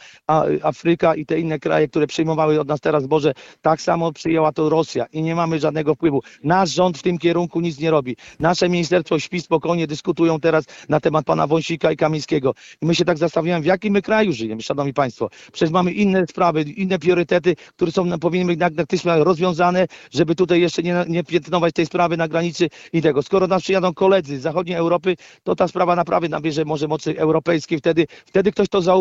Afryka 0.62 1.14
i 1.14 1.26
te 1.26 1.40
inne 1.40 1.58
kraje, 1.58 1.88
które 1.88 2.06
przyjmowały 2.06 2.60
od 2.60 2.68
nas 2.68 2.80
teraz 2.80 3.02
zboże, 3.02 3.32
tak 3.62 3.80
samo 3.80 4.12
przyjęła 4.12 4.52
to 4.52 4.68
Rosja 4.68 5.06
i 5.12 5.22
nie 5.22 5.34
mamy 5.34 5.60
żadnego 5.60 5.94
wpływu. 5.94 6.22
Nasz 6.44 6.70
rząd 6.70 6.98
w 6.98 7.02
tym 7.02 7.18
kierunku 7.18 7.60
nic 7.60 7.78
nie 7.78 7.90
robi. 7.90 8.16
Nasze 8.40 8.68
Ministerstwo 8.68 9.18
śpi 9.18 9.40
spokojnie, 9.40 9.86
dyskutują 9.86 10.40
teraz 10.40 10.64
na 10.88 11.00
temat 11.00 11.24
pana 11.24 11.46
Wąsika 11.46 11.92
i 11.92 11.96
Kamińskiego. 11.96 12.54
I 12.82 12.86
my 12.86 12.94
się 12.94 13.04
tak 13.04 13.18
zastanawiamy, 13.18 13.62
w 13.62 13.66
jakim 13.66 13.92
my 13.92 14.02
kraju 14.02 14.32
żyjemy, 14.32 14.62
szanowni 14.62 14.94
państwo. 14.94 15.30
Przecież 15.52 15.70
mamy 15.70 15.92
inne 15.92 16.26
sprawy, 16.26 16.62
inne 16.62 16.98
priorytety, 16.98 17.56
które 17.76 17.92
są, 17.92 18.18
powinny 18.18 18.56
być 18.56 18.76
natychmiast 18.76 19.24
rozwiązane, 19.24 19.86
żeby 20.10 20.34
tutaj 20.34 20.60
jeszcze 20.60 20.82
nie, 20.82 21.04
nie 21.08 21.24
piętnować 21.24 21.74
tej 21.74 21.86
sprawy 21.86 22.16
na 22.16 22.28
granicy 22.28 22.68
i 22.92 23.02
tego. 23.02 23.22
Skoro 23.22 23.46
nam 23.46 23.60
przyjadą 23.60 23.94
koledzy 23.94 24.38
z 24.38 24.42
zachodniej 24.42 24.76
Europy, 24.76 25.16
to 25.42 25.56
ta 25.56 25.68
sprawa 25.68 25.96
naprawdę 25.96 26.28
nabierze 26.28 26.64
może 26.64 26.88
mocy 26.88 27.18
europejskiej. 27.18 27.78
Wtedy, 27.78 28.06
wtedy 28.26 28.52
ktoś 28.52 28.68
to 28.68 28.82
zauważy, 28.82 28.93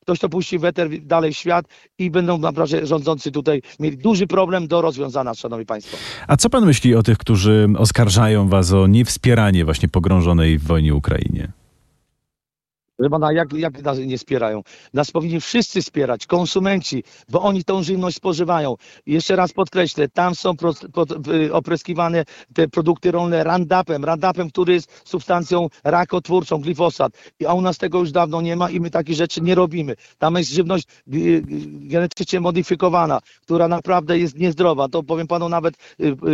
ktoś 0.00 0.18
to 0.18 0.28
puści 0.28 0.58
weter 0.58 0.88
dalej 1.00 1.32
w 1.32 1.36
świat 1.36 1.66
i 1.98 2.10
będą 2.10 2.38
naprawdę 2.38 2.86
rządzący 2.86 3.30
tutaj 3.30 3.62
mieli 3.80 3.96
duży 3.96 4.26
problem 4.26 4.68
do 4.68 4.82
rozwiązania, 4.82 5.34
szanowni 5.34 5.66
państwo. 5.66 5.96
A 6.28 6.36
co 6.36 6.50
pan 6.50 6.66
myśli 6.66 6.94
o 6.94 7.02
tych, 7.02 7.18
którzy 7.18 7.68
oskarżają 7.78 8.48
was 8.48 8.72
o 8.72 8.86
niewspieranie 8.86 9.64
właśnie 9.64 9.88
pogrążonej 9.88 10.58
w 10.58 10.64
wojnie 10.64 10.94
Ukrainie? 10.94 11.63
Że 12.98 13.10
pana, 13.10 13.32
jak, 13.32 13.52
jak 13.52 13.82
nas 13.82 13.98
nie 13.98 14.18
wspierają? 14.18 14.62
Nas 14.92 15.10
powinni 15.10 15.40
wszyscy 15.40 15.82
wspierać, 15.82 16.26
konsumenci, 16.26 17.04
bo 17.28 17.42
oni 17.42 17.64
tą 17.64 17.82
żywność 17.82 18.16
spożywają. 18.16 18.74
Jeszcze 19.06 19.36
raz 19.36 19.52
podkreślę, 19.52 20.08
tam 20.08 20.34
są 20.34 20.56
pro, 20.56 20.72
pod, 20.92 21.28
y, 21.28 21.52
opryskiwane 21.52 22.24
te 22.54 22.68
produkty 22.68 23.10
rolne 23.10 23.44
Roundupem, 23.44 24.04
Roundupem, 24.04 24.50
który 24.50 24.72
jest 24.72 25.02
substancją 25.04 25.68
rakotwórczą, 25.84 26.58
glifosat. 26.58 27.12
A 27.48 27.54
u 27.54 27.60
nas 27.60 27.78
tego 27.78 27.98
już 27.98 28.12
dawno 28.12 28.40
nie 28.40 28.56
ma 28.56 28.70
i 28.70 28.80
my 28.80 28.90
takich 28.90 29.16
rzeczy 29.16 29.40
nie 29.40 29.54
robimy. 29.54 29.94
Tam 30.18 30.34
jest 30.34 30.50
żywność 30.50 30.84
y, 31.14 31.16
y, 31.16 31.42
genetycznie 31.66 32.40
modyfikowana, 32.40 33.20
która 33.42 33.68
naprawdę 33.68 34.18
jest 34.18 34.38
niezdrowa. 34.38 34.88
To 34.88 35.02
powiem 35.02 35.26
panu, 35.26 35.48
nawet 35.48 35.74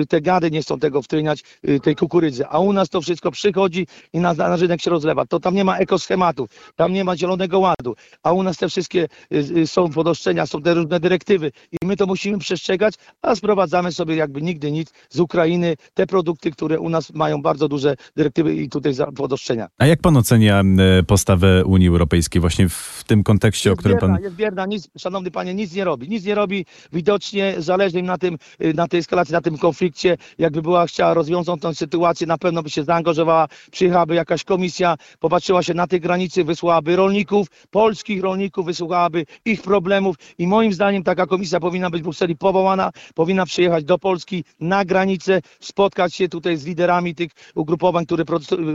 te 0.08 0.20
gady 0.20 0.50
nie 0.50 0.62
chcą 0.62 0.78
tego 0.78 1.02
wtryniać, 1.02 1.44
tej 1.82 1.96
kukurydzy. 1.96 2.46
A 2.46 2.58
u 2.58 2.72
nas 2.72 2.88
to 2.88 3.00
wszystko 3.00 3.30
przychodzi 3.30 3.86
i 4.12 4.18
na, 4.18 4.34
na 4.34 4.56
rynek 4.56 4.80
się 4.80 4.90
rozlewa. 4.90 5.26
To 5.26 5.40
tam 5.40 5.54
nie 5.54 5.64
ma 5.64 5.78
ekoschematów 5.78 6.49
tam 6.76 6.92
nie 6.92 7.04
ma 7.04 7.16
zielonego 7.16 7.58
ładu, 7.58 7.94
a 8.22 8.32
u 8.32 8.42
nas 8.42 8.56
te 8.56 8.68
wszystkie 8.68 9.08
y, 9.32 9.36
y, 9.36 9.66
są 9.66 9.90
podoszczenia, 9.90 10.46
są 10.46 10.62
te 10.62 10.74
różne 10.74 11.00
dyrektywy 11.00 11.52
i 11.72 11.86
my 11.86 11.96
to 11.96 12.06
musimy 12.06 12.38
przestrzegać, 12.38 12.94
a 13.22 13.34
sprowadzamy 13.34 13.92
sobie 13.92 14.16
jakby 14.16 14.42
nigdy 14.42 14.72
nic 14.72 14.92
z 15.10 15.20
Ukrainy 15.20 15.76
te 15.94 16.06
produkty, 16.06 16.50
które 16.50 16.80
u 16.80 16.88
nas 16.88 17.12
mają 17.14 17.42
bardzo 17.42 17.68
duże 17.68 17.96
dyrektywy 18.16 18.54
i 18.54 18.68
tutaj 18.68 18.92
podoszczenia. 19.16 19.68
A 19.78 19.86
jak 19.86 20.00
pan 20.00 20.16
ocenia 20.16 20.62
postawę 21.06 21.64
Unii 21.64 21.88
Europejskiej 21.88 22.40
właśnie 22.40 22.68
w 22.68 23.04
tym 23.06 23.22
kontekście, 23.22 23.70
jest 23.70 23.78
o 23.78 23.80
którym 23.80 23.98
bierna, 23.98 24.14
pan... 24.14 24.24
Jest 24.24 24.36
bierna, 24.36 24.66
nic, 24.66 24.88
szanowny 24.98 25.30
panie, 25.30 25.54
nic 25.54 25.74
nie 25.74 25.84
robi. 25.84 26.08
Nic 26.08 26.24
nie 26.24 26.34
robi, 26.34 26.66
widocznie 26.92 27.54
zależy 27.58 27.98
im 27.98 28.06
na 28.06 28.18
tym, 28.18 28.38
y, 28.64 28.74
na 28.74 28.88
tej 28.88 29.00
eskalacji, 29.00 29.32
na 29.32 29.40
tym 29.40 29.58
konflikcie. 29.58 30.16
Jakby 30.38 30.62
była 30.62 30.86
chciała 30.86 31.14
rozwiązać 31.14 31.60
tę 31.60 31.74
sytuację, 31.74 32.26
na 32.26 32.38
pewno 32.38 32.62
by 32.62 32.70
się 32.70 32.84
zaangażowała, 32.84 33.48
przyjechałaby 33.70 34.14
jakaś 34.14 34.44
komisja, 34.44 34.96
popatrzyła 35.18 35.62
się 35.62 35.74
na 35.74 35.86
tej 35.86 36.00
granicy, 36.00 36.39
komisję 36.40 36.44
wysłałaby 36.44 36.96
rolników, 36.96 37.46
polskich 37.70 38.22
rolników, 38.22 38.66
wysłuchałaby 38.66 39.26
ich 39.44 39.62
problemów 39.62 40.16
i 40.38 40.46
moim 40.46 40.72
zdaniem 40.72 41.02
taka 41.02 41.26
komisja 41.26 41.60
powinna 41.60 41.90
być 41.90 42.00
w 42.00 42.04
Brukseli 42.04 42.36
powołana, 42.36 42.90
powinna 43.14 43.46
przyjechać 43.46 43.84
do 43.84 43.98
Polski 43.98 44.44
na 44.60 44.84
granicę, 44.84 45.40
spotkać 45.60 46.14
się 46.14 46.28
tutaj 46.28 46.56
z 46.56 46.66
liderami 46.66 47.14
tych 47.14 47.30
ugrupowań, 47.54 48.06
które 48.06 48.24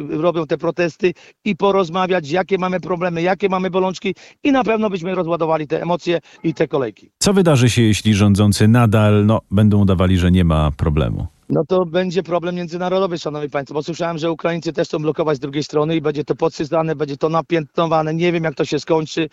robią 0.10 0.48
te 0.48 0.57
protesty 0.57 1.13
i 1.45 1.55
porozmawiać, 1.55 2.31
jakie 2.31 2.57
mamy 2.57 2.79
problemy, 2.79 3.22
jakie 3.22 3.50
mamy 3.50 3.69
bolączki 3.69 4.15
i 4.43 4.51
na 4.51 4.63
pewno 4.63 4.89
byśmy 4.89 5.15
rozładowali 5.15 5.67
te 5.67 5.81
emocje 5.81 6.19
i 6.43 6.53
te 6.53 6.67
kolejki. 6.67 7.10
Co 7.19 7.34
wydarzy 7.34 7.69
się, 7.69 7.81
jeśli 7.81 8.13
rządzący 8.13 8.67
nadal 8.67 9.25
no, 9.25 9.41
będą 9.51 9.81
udawali, 9.81 10.17
że 10.17 10.31
nie 10.31 10.43
ma 10.43 10.72
problemu? 10.72 11.35
No 11.50 11.66
to 11.66 11.86
będzie 11.86 12.24
problem 12.24 12.56
międzynarodowy, 12.56 13.18
szanowni 13.18 13.50
państwo, 13.50 13.74
bo 13.74 13.84
słyszałem, 13.84 14.18
że 14.18 14.32
Ukraińcy 14.32 14.74
też 14.74 14.88
chcą 14.88 15.00
blokować 15.00 15.38
z 15.38 15.40
drugiej 15.40 15.64
strony 15.64 15.96
i 15.96 16.02
będzie 16.02 16.24
to 16.24 16.36
podsycane, 16.36 16.96
będzie 16.96 17.18
to 17.18 17.30
napiętnowane. 17.30 18.14
Nie 18.14 18.32
wiem, 18.32 18.44
jak 18.44 18.56
to 18.56 18.66
się 18.66 18.80
skończy. 18.80 19.30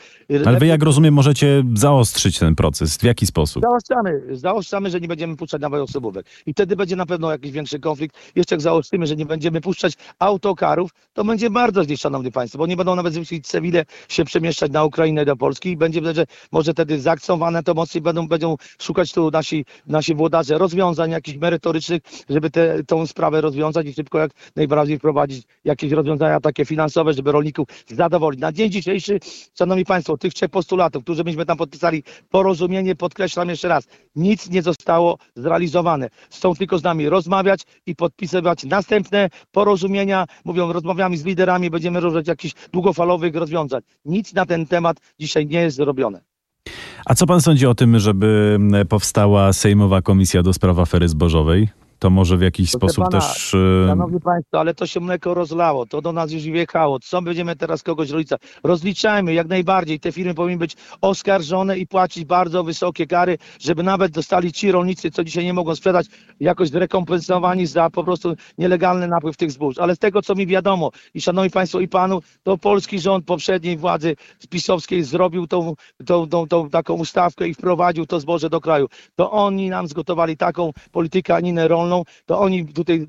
Ale 0.47 0.59
wy, 0.59 0.67
jak 0.67 0.83
rozumiem, 0.83 1.15
możecie 1.15 1.65
zaostrzyć 1.75 2.39
ten 2.39 2.55
proces. 2.55 2.97
W 2.97 3.03
jaki 3.03 3.27
sposób? 3.27 3.63
Zaostrzamy, 3.63 4.23
zaostrzamy, 4.31 4.91
że 4.91 5.01
nie 5.01 5.09
będziemy 5.09 5.37
puszczać 5.37 5.61
nawet 5.61 5.81
osobówek. 5.81 6.27
I 6.47 6.53
wtedy 6.53 6.77
będzie 6.77 6.97
na 6.97 7.07
pewno 7.07 7.31
jakiś 7.31 7.51
większy 7.51 7.81
konflikt. 7.81 8.17
Jeszcze 8.37 8.55
jak 8.55 8.63
zaostrzymy, 8.63 9.07
że 9.07 9.17
nie 9.17 9.27
będziemy 9.27 9.61
puszczać 9.61 9.93
autokarów, 10.19 10.91
to 11.13 11.25
będzie 11.25 11.51
bardzo 11.51 11.85
źle, 11.85 11.97
szanowni 11.97 12.33
państwo, 12.33 12.59
bo 12.59 12.67
nie 12.67 12.77
będą 12.77 12.97
nawet 12.97 13.15
zwykli 13.15 13.43
cywile 13.43 13.85
się 14.09 14.25
przemieszczać 14.25 14.73
na 14.73 14.85
Ukrainę 14.85 15.25
do 15.25 15.37
Polski 15.37 15.71
i 15.71 15.77
będzie, 15.77 16.15
że 16.15 16.27
może 16.53 16.73
wtedy 16.73 17.01
zaakcowane 17.01 17.63
to 17.63 17.75
mocniej 17.75 18.03
będą, 18.03 18.29
będą 18.29 18.57
szukać 18.79 19.13
tu 19.13 19.31
nasi, 19.31 19.65
nasi 19.87 20.15
włodarze 20.15 20.59
rozwiązań 20.59 21.11
jakichś 21.11 21.39
merytorycznych, 21.39 22.02
żeby 22.29 22.51
tę 22.87 23.07
sprawę 23.07 23.41
rozwiązać 23.41 23.87
i 23.87 23.95
szybko 23.95 24.19
jak 24.19 24.31
najbardziej 24.57 24.99
wprowadzić 24.99 25.47
jakieś 25.65 25.93
rozwiązania 25.93 26.41
takie 26.41 26.65
finansowe, 26.65 27.13
żeby 27.13 27.33
rolników 27.33 27.69
zadowolić. 27.89 28.41
Na 28.41 28.53
dzień 28.53 28.71
dzisiejszy, 28.71 29.21
Szanowni 29.59 29.85
Państwo, 29.85 30.19
tych 30.19 30.35
trzech 30.35 30.51
postulatów, 30.51 31.05
którzy 31.05 31.25
myśmy 31.25 31.47
tam 31.47 31.57
podpisali 31.57 32.03
porozumienie, 32.31 32.95
podkreślam 32.95 33.49
jeszcze 33.49 33.69
raz, 33.69 33.85
nic 34.17 34.51
nie 34.51 34.63
zostało 34.63 35.19
zrealizowane. 35.37 36.09
Chcą 36.31 36.55
tylko 36.55 36.79
z 36.79 36.83
nami 36.83 37.09
rozmawiać 37.09 37.61
i 37.87 37.97
podpisywać 37.97 38.65
następne 38.65 39.29
porozumienia. 39.53 40.27
Mówią, 40.45 40.73
rozmawiamy 40.73 41.17
z 41.17 41.25
liderami, 41.25 41.71
będziemy 41.71 42.01
rozmawiać 42.01 42.29
jakichś 42.29 42.55
długofalowych 42.73 43.35
rozwiązań. 43.35 43.81
Nic 44.05 44.35
na 44.35 44.47
ten 44.47 44.67
temat 44.67 44.97
dzisiaj 45.19 45.47
nie 45.47 45.61
jest 45.61 45.77
zrobione. 45.77 46.21
A 47.07 47.15
co 47.15 47.27
pan 47.27 47.41
sądzi 47.41 47.67
o 47.67 47.75
tym, 47.75 47.99
żeby 47.99 48.59
powstała 48.89 49.53
Sejmowa 49.53 50.03
Komisja 50.03 50.43
do 50.43 50.53
Spraw 50.53 50.79
Afery 50.79 51.09
Zbożowej? 51.09 51.69
To 52.03 52.11
może 52.11 52.37
w 52.37 52.43
jakiś 52.43 52.71
Proszę 52.71 52.79
sposób 52.79 53.05
pana, 53.05 53.21
też... 53.21 53.57
Szanowni 53.87 54.21
Państwo, 54.21 54.61
ale 54.61 54.75
to 54.75 54.87
się 54.87 55.01
mleko 55.01 55.35
rozlało, 55.35 55.87
to 55.87 56.03
do 56.03 56.13
nas 56.13 56.33
już 56.33 56.43
wjechało. 56.43 56.99
Co 56.99 57.23
będziemy 57.23 57.57
teraz 57.57 57.83
kogoś 57.83 58.11
rodzica? 58.11 58.37
Rozliczajmy 58.65 59.35
jak 59.35 59.49
najbardziej. 59.49 60.01
Te 60.01 60.13
firmy 60.13 60.35
powinny 60.35 60.59
być 60.59 60.77
oskarżone 61.01 61.79
i 61.79 61.87
płacić 61.87 62.25
bardzo 62.25 62.65
wysokie 62.65 63.07
kary, 63.07 63.39
żeby 63.61 63.83
nawet 63.83 64.13
dostali 64.13 64.53
ci 64.53 64.73
rolnicy, 64.73 65.11
co 65.11 65.25
dzisiaj 65.25 65.45
nie 65.45 65.53
mogą 65.53 65.75
sprzedać, 65.75 66.07
jakoś 66.41 66.69
zrekompensowani 66.69 67.67
za 67.67 67.91
po 67.91 68.05
prostu 68.05 68.35
nielegalny 68.59 69.09
napływ 69.09 69.37
tych 69.37 69.51
zbóż. 69.51 69.79
Ale 69.79 69.97
z 69.97 69.99
tego, 69.99 70.23
co 70.23 70.35
mi 70.35 70.47
wiadomo 70.47 70.91
i 71.15 71.21
Szanowni 71.21 71.51
Państwo 71.51 71.81
i 71.81 71.89
Panu, 71.89 72.21
to 72.43 72.59
polski 72.59 73.01
rząd 73.01 73.25
poprzedniej 73.27 73.77
władzy 73.77 74.17
spisowskiej 74.39 75.05
zrobił 75.05 75.47
tą, 75.47 75.75
tą, 76.07 76.29
tą, 76.29 76.49
tą 76.49 76.71
taką 76.71 76.95
ustawkę 76.95 77.49
i 77.49 77.55
wprowadził 77.55 78.07
to 78.07 78.21
zboże 78.21 78.51
do 78.51 78.61
kraju. 78.61 78.89
To 79.17 79.31
oni 79.31 79.71
nam 79.71 79.89
zgotowali 79.89 80.37
taką 80.37 80.71
politykę, 80.93 81.35
a 81.35 81.41
nie 81.41 81.69
rolną, 81.69 81.92
to 82.27 82.41
oni 82.41 82.67
tutaj 82.67 83.07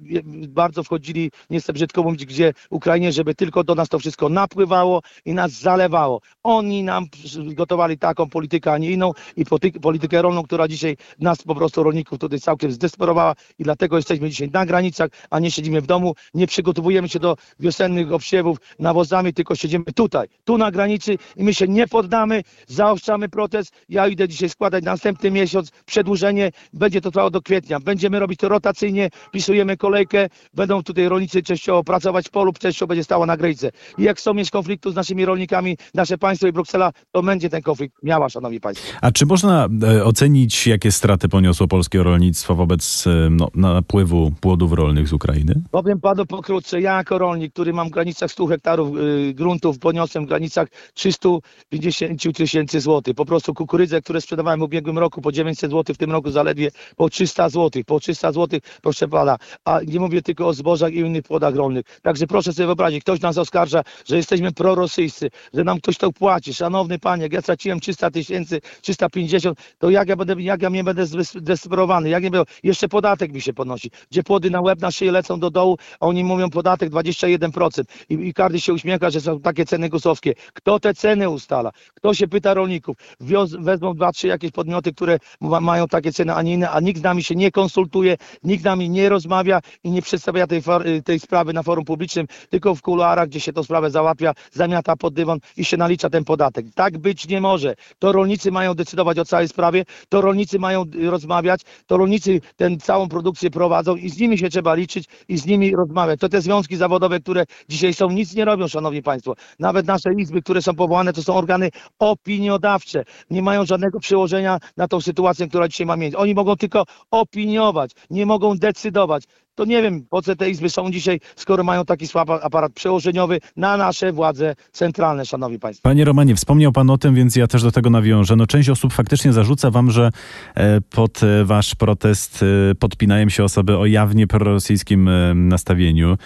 bardzo 0.47 0.83
wchodzili, 0.83 1.31
nie 1.49 1.59
chcę 1.59 1.73
brzydko 1.73 2.03
mówić, 2.03 2.25
gdzie 2.25 2.53
Ukrainie, 2.69 3.11
żeby 3.11 3.35
tylko 3.35 3.63
do 3.63 3.75
nas 3.75 3.89
to 3.89 3.99
wszystko 3.99 4.29
napływało 4.29 5.01
i 5.25 5.33
nas 5.33 5.51
zalewało. 5.51 6.21
Oni 6.43 6.83
nam 6.83 7.05
gotowali 7.33 7.97
taką 7.97 8.29
politykę, 8.29 8.73
a 8.73 8.77
nie 8.77 8.91
inną 8.91 9.11
i 9.37 9.45
politykę 9.81 10.21
rolną, 10.21 10.43
która 10.43 10.67
dzisiaj 10.67 10.97
nas 11.19 11.43
po 11.43 11.55
prostu 11.55 11.83
rolników 11.83 12.19
tutaj 12.19 12.39
całkiem 12.39 12.71
zdesperowała 12.71 13.35
i 13.59 13.63
dlatego 13.63 13.97
jesteśmy 13.97 14.29
dzisiaj 14.29 14.49
na 14.53 14.65
granicach, 14.65 15.09
a 15.29 15.39
nie 15.39 15.51
siedzimy 15.51 15.81
w 15.81 15.85
domu, 15.85 16.13
nie 16.33 16.47
przygotowujemy 16.47 17.09
się 17.09 17.19
do 17.19 17.35
wiosennych 17.59 18.13
obsiewów 18.13 18.57
nawozami, 18.79 19.33
tylko 19.33 19.55
siedzimy 19.55 19.85
tutaj, 19.95 20.27
tu 20.43 20.57
na 20.57 20.71
granicy 20.71 21.17
i 21.35 21.43
my 21.43 21.53
się 21.53 21.67
nie 21.67 21.87
poddamy, 21.87 22.41
zaostrzamy 22.67 23.29
protest. 23.29 23.73
Ja 23.89 24.07
idę 24.07 24.27
dzisiaj 24.27 24.49
składać 24.49 24.83
następny 24.83 25.31
miesiąc 25.31 25.71
przedłużenie, 25.85 26.51
będzie 26.73 27.01
to 27.01 27.11
trwało 27.11 27.29
do 27.29 27.41
kwietnia. 27.41 27.79
Będziemy 27.79 28.19
robić 28.19 28.39
to 28.39 28.49
rotację 28.49 28.72
rotacyjnie 28.73 29.09
wpisujemy 29.27 29.77
kolejkę, 29.77 30.29
będą 30.53 30.83
tutaj 30.83 31.09
rolnicy 31.09 31.43
częściowo 31.43 31.83
pracować 31.83 32.27
w 32.27 32.31
polu, 32.31 32.53
częściowo 32.53 32.87
będzie 32.87 33.03
stała 33.03 33.25
na 33.25 33.37
grejce. 33.37 33.71
I 33.97 34.03
jak 34.03 34.17
chcą 34.17 34.33
mieć 34.33 34.51
konfliktu 34.51 34.91
z 34.91 34.95
naszymi 34.95 35.25
rolnikami, 35.25 35.77
nasze 35.93 36.17
państwo 36.17 36.47
i 36.47 36.51
Bruksela, 36.51 36.91
to 37.11 37.23
będzie 37.23 37.49
ten 37.49 37.61
konflikt 37.61 38.03
miała, 38.03 38.29
szanowni 38.29 38.59
państwo. 38.59 38.93
A 39.01 39.11
czy 39.11 39.25
można 39.25 39.69
e, 39.83 40.03
ocenić, 40.03 40.67
jakie 40.67 40.91
straty 40.91 41.29
poniosło 41.29 41.67
polskie 41.67 42.03
rolnictwo 42.03 42.55
wobec 42.55 43.07
e, 43.07 43.29
no, 43.29 43.47
napływu 43.55 44.31
płodów 44.41 44.73
rolnych 44.73 45.07
z 45.07 45.13
Ukrainy? 45.13 45.61
Powiem 45.71 45.99
panu 45.99 46.25
pokrótce, 46.25 46.81
ja 46.81 46.97
jako 46.97 47.17
rolnik, 47.17 47.53
który 47.53 47.73
mam 47.73 47.87
w 47.87 47.91
granicach 47.91 48.31
100 48.31 48.47
hektarów 48.47 48.97
y, 48.97 49.33
gruntów, 49.33 49.79
poniosłem 49.79 50.25
w 50.25 50.27
granicach 50.27 50.67
350 50.93 52.37
tysięcy 52.37 52.81
złotych. 52.81 53.15
Po 53.15 53.25
prostu 53.25 53.53
kukurydzę, 53.53 54.01
które 54.01 54.21
sprzedawałem 54.21 54.59
w 54.59 54.63
ubiegłym 54.63 54.97
roku 54.97 55.21
po 55.21 55.31
900 55.31 55.71
złotych, 55.71 55.95
w 55.95 55.99
tym 55.99 56.11
roku 56.11 56.31
zaledwie 56.31 56.71
po 56.95 57.09
300 57.09 57.49
złotych. 57.49 57.85
Po 57.85 57.99
300 57.99 58.31
złotych 58.31 58.62
proszę 58.81 59.07
pana, 59.07 59.37
a 59.65 59.79
nie 59.87 59.99
mówię 59.99 60.21
tylko 60.21 60.47
o 60.47 60.53
zbożach 60.53 60.93
i 60.93 60.97
innych 60.97 61.23
płodach 61.23 61.55
rolnych. 61.55 61.85
Także 62.01 62.27
proszę 62.27 62.53
sobie 62.53 62.65
wyobrazić, 62.65 63.03
ktoś 63.03 63.21
nas 63.21 63.37
oskarża, 63.37 63.83
że 64.05 64.17
jesteśmy 64.17 64.51
prorosyjscy, 64.51 65.29
że 65.53 65.63
nam 65.63 65.79
ktoś 65.79 65.97
to 65.97 66.11
płaci. 66.11 66.53
Szanowny 66.53 66.99
panie, 66.99 67.23
jak 67.23 67.33
ja 67.33 67.41
straciłem 67.41 67.79
300 67.79 68.11
tysięcy, 68.11 68.61
350, 68.81 69.59
to 69.77 69.89
jak 69.89 70.09
ja 70.09 70.15
będę, 70.15 70.35
jak 70.41 70.61
ja 70.61 70.69
nie 70.69 70.83
będę 70.83 71.05
zdesperowany, 71.05 72.09
jak 72.09 72.23
nie 72.23 72.31
będę, 72.31 72.51
jeszcze 72.63 72.87
podatek 72.87 73.33
mi 73.33 73.41
się 73.41 73.53
podnosi, 73.53 73.91
gdzie 74.11 74.23
płody 74.23 74.49
na 74.49 74.61
łeb 74.61 74.81
na 74.81 74.91
szyję 74.91 75.11
lecą 75.11 75.39
do 75.39 75.49
dołu, 75.49 75.77
a 75.99 76.05
oni 76.05 76.23
mówią 76.23 76.49
podatek 76.49 76.89
21% 76.89 77.83
i, 78.09 78.13
i 78.13 78.33
każdy 78.33 78.59
się 78.59 78.73
uśmiecha, 78.73 79.09
że 79.09 79.21
są 79.21 79.39
takie 79.39 79.65
ceny 79.65 79.89
gusowskie. 79.89 80.33
Kto 80.53 80.79
te 80.79 80.93
ceny 80.93 81.29
ustala? 81.29 81.71
Kto 81.93 82.13
się 82.13 82.27
pyta 82.27 82.53
rolników? 82.53 82.95
Wioz, 83.19 83.51
wezmą 83.59 83.93
dwa, 83.93 84.11
trzy 84.11 84.27
jakieś 84.27 84.51
podmioty, 84.51 84.93
które 84.93 85.19
ma, 85.41 85.61
mają 85.61 85.87
takie 85.87 86.11
ceny, 86.11 86.33
a 86.33 86.41
nie 86.41 86.53
inne, 86.53 86.69
a 86.69 86.79
nikt 86.79 86.99
z 86.99 87.03
nami 87.03 87.23
się 87.23 87.35
nie 87.35 87.51
konsultuje, 87.51 88.17
nikt 88.43 88.63
nami 88.63 88.89
nie 88.89 89.09
rozmawia 89.09 89.59
i 89.83 89.91
nie 89.91 90.01
przedstawia 90.01 90.47
tej, 90.47 90.61
tej 91.05 91.19
sprawy 91.19 91.53
na 91.53 91.63
forum 91.63 91.85
publicznym, 91.85 92.27
tylko 92.49 92.75
w 92.75 92.81
kuluarach, 92.81 93.27
gdzie 93.29 93.39
się 93.39 93.53
to 93.53 93.63
sprawę 93.63 93.91
załatwia, 93.91 94.33
zamiata 94.51 94.95
pod 94.95 95.13
dywan 95.13 95.39
i 95.57 95.65
się 95.65 95.77
nalicza 95.77 96.09
ten 96.09 96.23
podatek. 96.23 96.65
Tak 96.75 96.97
być 96.97 97.27
nie 97.27 97.41
może. 97.41 97.75
To 97.99 98.11
rolnicy 98.11 98.51
mają 98.51 98.73
decydować 98.73 99.19
o 99.19 99.25
całej 99.25 99.47
sprawie, 99.47 99.83
to 100.09 100.21
rolnicy 100.21 100.59
mają 100.59 100.83
rozmawiać, 101.03 101.61
to 101.87 101.97
rolnicy 101.97 102.41
tę 102.55 102.77
całą 102.77 103.09
produkcję 103.09 103.49
prowadzą 103.49 103.95
i 103.95 104.09
z 104.09 104.19
nimi 104.19 104.37
się 104.37 104.49
trzeba 104.49 104.73
liczyć 104.73 105.05
i 105.27 105.37
z 105.37 105.45
nimi 105.45 105.75
rozmawiać. 105.75 106.19
To 106.19 106.29
te 106.29 106.41
związki 106.41 106.77
zawodowe, 106.77 107.19
które 107.19 107.45
dzisiaj 107.69 107.93
są, 107.93 108.09
nic 108.09 108.35
nie 108.35 108.45
robią, 108.45 108.67
szanowni 108.67 109.01
państwo. 109.01 109.35
Nawet 109.59 109.87
nasze 109.87 110.13
izby, 110.13 110.41
które 110.41 110.61
są 110.61 110.75
powołane, 110.75 111.13
to 111.13 111.23
są 111.23 111.35
organy 111.35 111.69
opiniodawcze. 111.99 113.03
Nie 113.29 113.41
mają 113.41 113.65
żadnego 113.65 113.99
przełożenia 113.99 114.57
na 114.77 114.87
tą 114.87 115.01
sytuację, 115.01 115.47
która 115.47 115.67
dzisiaj 115.67 115.87
ma 115.87 115.95
miejsce. 115.95 116.17
Oni 116.19 116.33
mogą 116.33 116.55
tylko 116.55 116.83
opiniować, 117.11 117.91
nie 118.09 118.25
mogą 118.25 118.32
decydować 118.55 119.23
to 119.55 119.65
nie 119.65 119.81
wiem, 119.81 120.05
po 120.09 120.21
co 120.21 120.35
te 120.35 120.49
izby 120.49 120.69
są 120.69 120.91
dzisiaj, 120.91 121.19
skoro 121.35 121.63
mają 121.63 121.85
taki 121.85 122.07
słaby 122.07 122.33
aparat 122.33 122.73
przełożeniowy 122.73 123.39
na 123.57 123.77
nasze 123.77 124.11
władze 124.11 124.55
centralne, 124.71 125.25
szanowni 125.25 125.59
państwo. 125.59 125.83
Panie 125.83 126.05
Romanie, 126.05 126.35
wspomniał 126.35 126.71
pan 126.71 126.89
o 126.89 126.97
tym, 126.97 127.15
więc 127.15 127.35
ja 127.35 127.47
też 127.47 127.63
do 127.63 127.71
tego 127.71 127.89
nawiążę. 127.89 128.35
No, 128.35 128.47
część 128.47 128.69
osób 128.69 128.93
faktycznie 128.93 129.33
zarzuca 129.33 129.71
wam, 129.71 129.91
że 129.91 130.09
e, 130.55 130.81
pod 130.81 131.23
e, 131.23 131.45
wasz 131.45 131.75
protest 131.75 132.43
e, 132.71 132.75
podpinają 132.75 133.29
się 133.29 133.43
osoby 133.43 133.77
o 133.77 133.85
jawnie 133.85 134.27
prorosyjskim 134.27 135.09
nastawieniu. 135.47 136.17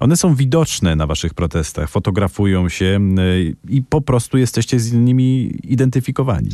One 0.00 0.16
są 0.16 0.34
widoczne 0.34 0.96
na 0.96 1.06
waszych 1.06 1.34
protestach, 1.34 1.90
fotografują 1.90 2.68
się 2.68 3.00
i 3.68 3.82
po 3.82 4.00
prostu 4.00 4.38
jesteście 4.38 4.80
z 4.80 4.92
nimi 4.92 5.52
identyfikowani. 5.64 6.50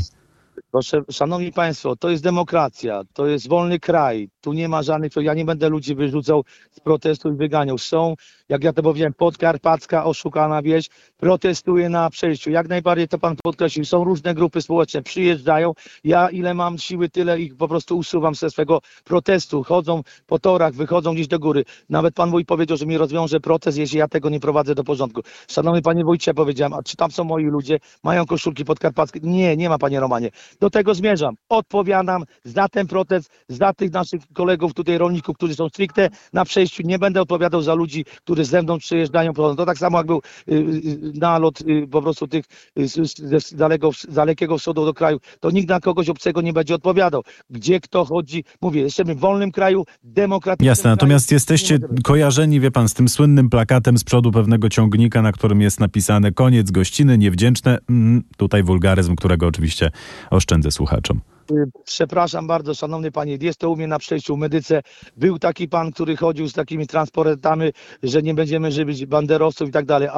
Proszę, 0.70 1.02
szanowni 1.10 1.52
państwo, 1.52 1.96
to 1.96 2.10
jest 2.10 2.22
demokracja, 2.22 3.02
to 3.12 3.26
jest 3.26 3.48
wolny 3.48 3.80
kraj, 3.80 4.30
tu 4.40 4.52
nie 4.52 4.68
ma 4.68 4.82
żadnych, 4.82 5.12
ja 5.20 5.34
nie 5.34 5.44
będę 5.44 5.68
ludzi 5.68 5.94
wyrzucał 5.94 6.44
z 6.70 6.80
protestu 6.80 7.32
i 7.32 7.37
wyganiał. 7.37 7.78
Są, 7.78 8.14
jak 8.48 8.64
ja 8.64 8.72
to 8.72 8.82
powiedziałem, 8.82 9.14
podkarpacka 9.14 10.04
oszukana 10.04 10.62
wieś, 10.62 10.88
protestuje 11.16 11.88
na 11.88 12.10
przejściu. 12.10 12.50
Jak 12.50 12.68
najbardziej 12.68 13.08
to 13.08 13.18
pan 13.18 13.36
podkreślił, 13.42 13.84
są 13.84 14.04
różne 14.04 14.34
grupy 14.34 14.62
społeczne, 14.62 15.02
przyjeżdżają, 15.02 15.72
ja 16.04 16.30
ile 16.30 16.54
mam 16.54 16.78
siły, 16.78 17.08
tyle 17.08 17.40
ich 17.40 17.56
po 17.56 17.68
prostu 17.68 17.98
usuwam 17.98 18.34
ze 18.34 18.50
swego 18.50 18.80
protestu, 19.04 19.62
chodzą 19.62 20.02
po 20.26 20.38
torach, 20.38 20.74
wychodzą 20.74 21.14
gdzieś 21.14 21.28
do 21.28 21.38
góry. 21.38 21.64
Nawet 21.88 22.14
pan 22.14 22.30
mój 22.30 22.44
powiedział, 22.44 22.76
że 22.76 22.86
mi 22.86 22.98
rozwiąże 22.98 23.40
protest, 23.40 23.78
jeśli 23.78 23.98
ja 23.98 24.08
tego 24.08 24.28
nie 24.30 24.40
prowadzę 24.40 24.74
do 24.74 24.84
porządku. 24.84 25.20
Szanowny 25.50 25.82
panie 25.82 26.04
wójcie, 26.04 26.34
powiedziałem, 26.34 26.72
a 26.72 26.82
czy 26.82 26.96
tam 26.96 27.10
są 27.10 27.24
moi 27.24 27.44
ludzie, 27.44 27.78
mają 28.04 28.26
koszulki 28.26 28.64
podkarpackie? 28.64 29.20
Nie, 29.22 29.56
nie 29.56 29.68
ma 29.68 29.78
panie 29.78 30.00
Romanie. 30.00 30.30
Do 30.60 30.70
tego 30.70 30.94
zmierzam. 30.94 31.34
Odpowiadam 31.48 32.24
za 32.44 32.68
ten 32.68 32.86
protest, 32.86 33.30
za 33.48 33.72
tych 33.72 33.92
naszych 33.92 34.22
kolegów 34.34 34.74
tutaj 34.74 34.98
rolników, 34.98 35.36
którzy 35.36 35.54
są 35.54 35.68
stricte 35.68 36.08
na 36.32 36.44
przejściu. 36.44 36.82
Nie 36.86 36.98
będę 36.98 37.22
odpowiadał 37.22 37.62
za 37.62 37.74
ludzi, 37.74 38.04
którzy 38.04 38.38
ze 38.45 38.62
mną 38.62 38.78
przyjeżdżają. 38.78 39.33
To 39.33 39.66
tak 39.66 39.78
samo 39.78 39.99
jak 39.99 40.07
był 40.07 40.21
y, 40.49 40.54
y, 40.54 41.12
nalot 41.14 41.61
y, 41.61 41.88
po 41.90 42.02
prostu 42.02 42.26
tych 42.26 42.45
z 42.76 43.54
daleko, 43.54 43.90
dalekiego 44.09 44.59
wschodu 44.59 44.85
do 44.85 44.95
kraju. 44.95 45.18
To 45.40 45.50
nikt 45.50 45.68
na 45.68 45.80
kogoś 45.80 46.09
obcego 46.09 46.40
nie 46.40 46.52
będzie 46.52 46.75
odpowiadał. 46.75 47.23
Gdzie 47.50 47.80
kto 47.80 48.04
chodzi? 48.04 48.45
Mówię, 48.61 48.80
jesteśmy 48.80 49.14
w 49.14 49.18
wolnym 49.18 49.52
kraju, 49.52 49.85
demokratycznym 50.04 50.66
Jasne, 50.66 50.90
natomiast 50.90 51.33
jesteście 51.33 51.78
kojarzeni, 52.04 52.61
wie 52.61 52.71
pan, 52.71 52.88
z 52.88 52.95
tym 52.95 53.09
słynnym 53.09 53.50
plakatem 53.50 53.99
z 53.99 54.04
przodu 54.04 54.33
pewnego 54.33 54.68
ciągnika, 54.68 55.23
na 55.23 55.33
którym 55.33 55.61
jest 55.61 55.80
napisane 55.80 56.33
koniec 56.33 56.71
gościny, 56.71 57.18
niewdzięczne. 57.18 57.78
Mm, 57.88 58.23
tutaj 58.37 58.62
wulgaryzm, 58.62 59.16
którego 59.16 59.47
oczywiście 59.47 59.90
oszczędzę 60.30 60.71
słuchaczom. 60.71 61.21
Przepraszam 61.84 62.46
bardzo, 62.46 62.74
szanowny 62.74 63.10
panie, 63.10 63.38
jest 63.40 63.58
to 63.58 63.70
u 63.70 63.76
mnie 63.76 63.86
na 63.86 63.98
przejściu 63.98 64.36
w 64.36 64.38
medyce. 64.38 64.82
Był 65.16 65.38
taki 65.38 65.68
pan, 65.68 65.92
który 65.92 66.16
chodził 66.16 66.48
z 66.48 66.52
takimi 66.52 66.86
transparentami, 66.86 67.70
że 68.02 68.22
nie 68.22 68.34
będziemy 68.34 68.72
żywić 68.72 69.06
banderowców 69.06 69.68
i 69.68 69.72
tak 69.72 69.84
dalej. 69.86 70.08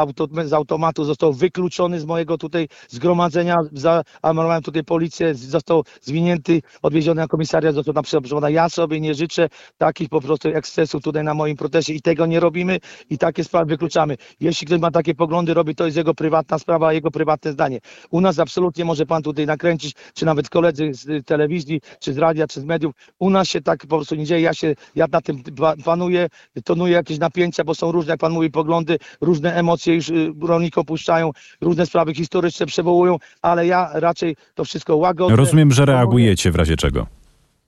Z 0.44 0.52
automatu 0.52 1.04
został 1.04 1.32
wykluczony 1.32 2.00
z 2.00 2.04
mojego 2.04 2.38
tutaj 2.38 2.68
zgromadzenia. 2.88 3.56
Zaalarmowałem 3.72 4.62
tutaj 4.62 4.84
policję, 4.84 5.34
został 5.34 5.84
zwinięty, 6.00 6.62
odwieziony 6.82 7.20
na 7.20 7.28
komisariat, 7.28 7.74
został 7.74 7.94
na 7.94 8.02
przeprowadzona. 8.02 8.50
Ja 8.50 8.68
sobie 8.68 9.00
nie 9.00 9.14
życzę 9.14 9.48
takich 9.78 10.08
po 10.08 10.20
prostu 10.20 10.48
ekscesów 10.48 11.02
tutaj 11.02 11.24
na 11.24 11.34
moim 11.34 11.56
proteście 11.56 11.94
i 11.94 12.02
tego 12.02 12.26
nie 12.26 12.40
robimy 12.40 12.78
i 13.10 13.18
takie 13.18 13.44
sprawy 13.44 13.66
wykluczamy. 13.66 14.16
Jeśli 14.40 14.66
ktoś 14.66 14.80
ma 14.80 14.90
takie 14.90 15.14
poglądy, 15.14 15.54
robi 15.54 15.74
to 15.74 15.84
jest 15.84 15.96
jego 15.96 16.14
prywatna 16.14 16.58
sprawa, 16.58 16.92
jego 16.92 17.10
prywatne 17.10 17.52
zdanie. 17.52 17.78
U 18.10 18.20
nas 18.20 18.38
absolutnie 18.38 18.84
może 18.84 19.06
pan 19.06 19.22
tutaj 19.22 19.46
nakręcić, 19.46 19.94
czy 20.14 20.26
nawet 20.26 20.48
koledzy 20.48 20.94
z 20.94 21.19
telewizji, 21.22 21.80
czy 22.00 22.12
z 22.12 22.18
radia, 22.18 22.46
czy 22.46 22.60
z 22.60 22.64
mediów. 22.64 22.94
U 23.18 23.30
nas 23.30 23.48
się 23.48 23.60
tak 23.60 23.80
po 23.80 23.96
prostu 23.96 24.14
nie 24.14 24.24
dzieje. 24.24 24.40
Ja 24.40 24.54
się, 24.54 24.74
ja 24.94 25.06
na 25.12 25.20
tym 25.20 25.42
panuję, 25.84 26.28
tonuję 26.64 26.92
jakieś 26.92 27.18
napięcia, 27.18 27.64
bo 27.64 27.74
są 27.74 27.92
różne, 27.92 28.10
jak 28.10 28.20
pan 28.20 28.32
mówi, 28.32 28.50
poglądy, 28.50 28.98
różne 29.20 29.54
emocje 29.54 29.94
już 29.94 30.08
y, 30.08 30.32
rolnikom 30.42 30.84
puszczają, 30.84 31.30
różne 31.60 31.86
sprawy 31.86 32.14
historyczne 32.14 32.66
przywołują, 32.66 33.16
ale 33.42 33.66
ja 33.66 33.90
raczej 33.94 34.36
to 34.54 34.64
wszystko 34.64 34.96
łagodzę. 34.96 35.36
Rozumiem, 35.36 35.72
że 35.72 35.84
reagujecie 35.84 36.50
w 36.50 36.56
razie 36.56 36.76
czego. 36.76 37.06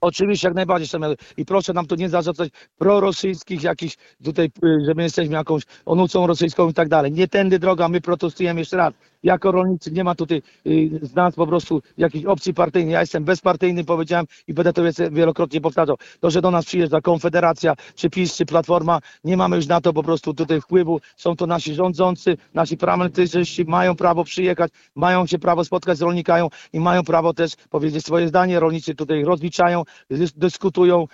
Oczywiście 0.01 0.49
jak 0.49 0.55
najbardziej 0.55 1.01
i 1.37 1.45
proszę 1.45 1.73
nam 1.73 1.87
tu 1.87 1.95
nie 1.95 2.09
zarzucać 2.09 2.51
prorosyjskich 2.79 3.63
jakichś 3.63 3.97
tutaj, 4.25 4.51
y, 4.65 4.85
że 4.87 4.95
my 4.95 5.03
jesteśmy 5.03 5.35
jakąś 5.35 5.63
onucą 5.87 6.27
rosyjską 6.27 6.71
i 6.71 6.75
tak 6.75 6.89
dalej. 6.89 7.13
Nie 7.13 7.29
tędy 7.29 7.59
droga, 7.59 7.89
my 7.89 8.01
protestujemy 8.01 8.61
jeszcze 8.61 8.77
raz 8.77 8.95
jako 9.23 9.53
rolnicy 9.53 9.93
nie 9.93 10.05
ma 10.05 10.15
tutaj 10.15 10.43
y, 10.67 11.01
z 11.03 11.15
nas 11.15 11.35
po 11.35 11.47
prostu 11.47 11.83
jakiejś 11.99 12.25
opcji 12.25 12.55
partyjnej. 12.55 12.93
Ja 12.93 13.01
jestem 13.01 13.25
bezpartyjny, 13.25 13.85
powiedziałem 13.85 14.27
i 14.49 14.55
będę 14.55 14.73
to 14.73 14.83
wielokrotnie 15.11 15.61
powtarzał. 15.61 15.97
To, 16.21 16.31
że 16.31 16.43
do 16.43 16.51
nas 16.51 16.65
przyjeżdża 16.65 17.01
Konfederacja, 17.01 17.75
czy 17.95 18.11
PiS, 18.11 18.37
czy 18.37 18.47
Platforma, 18.47 19.01
nie 19.25 19.37
mamy 19.37 19.57
już 19.57 19.67
na 19.67 19.81
to 19.81 19.93
po 19.93 20.03
prostu 20.03 20.35
tutaj 20.35 20.61
wpływu. 20.61 21.01
Są 21.17 21.37
to 21.37 21.47
nasi 21.47 21.75
rządzący, 21.75 22.37
nasi 22.55 22.77
parlamentarzyści 22.77 23.65
mają 23.65 23.97
prawo 23.97 24.25
przyjechać, 24.25 24.73
mają 24.95 25.27
się 25.27 25.39
prawo 25.39 25.65
spotkać 25.65 25.99
z 25.99 26.03
rolnikami 26.03 26.49
i 26.73 26.81
mają 26.81 27.03
prawo 27.03 27.35
też 27.35 27.57
powiedzieć 27.71 28.05
swoje 28.05 28.29
zdanie. 28.29 28.61
Rolnicy 28.61 28.95
tutaj 28.95 29.25
rozliczają, 29.25 29.83
dyskutują, 30.37 31.07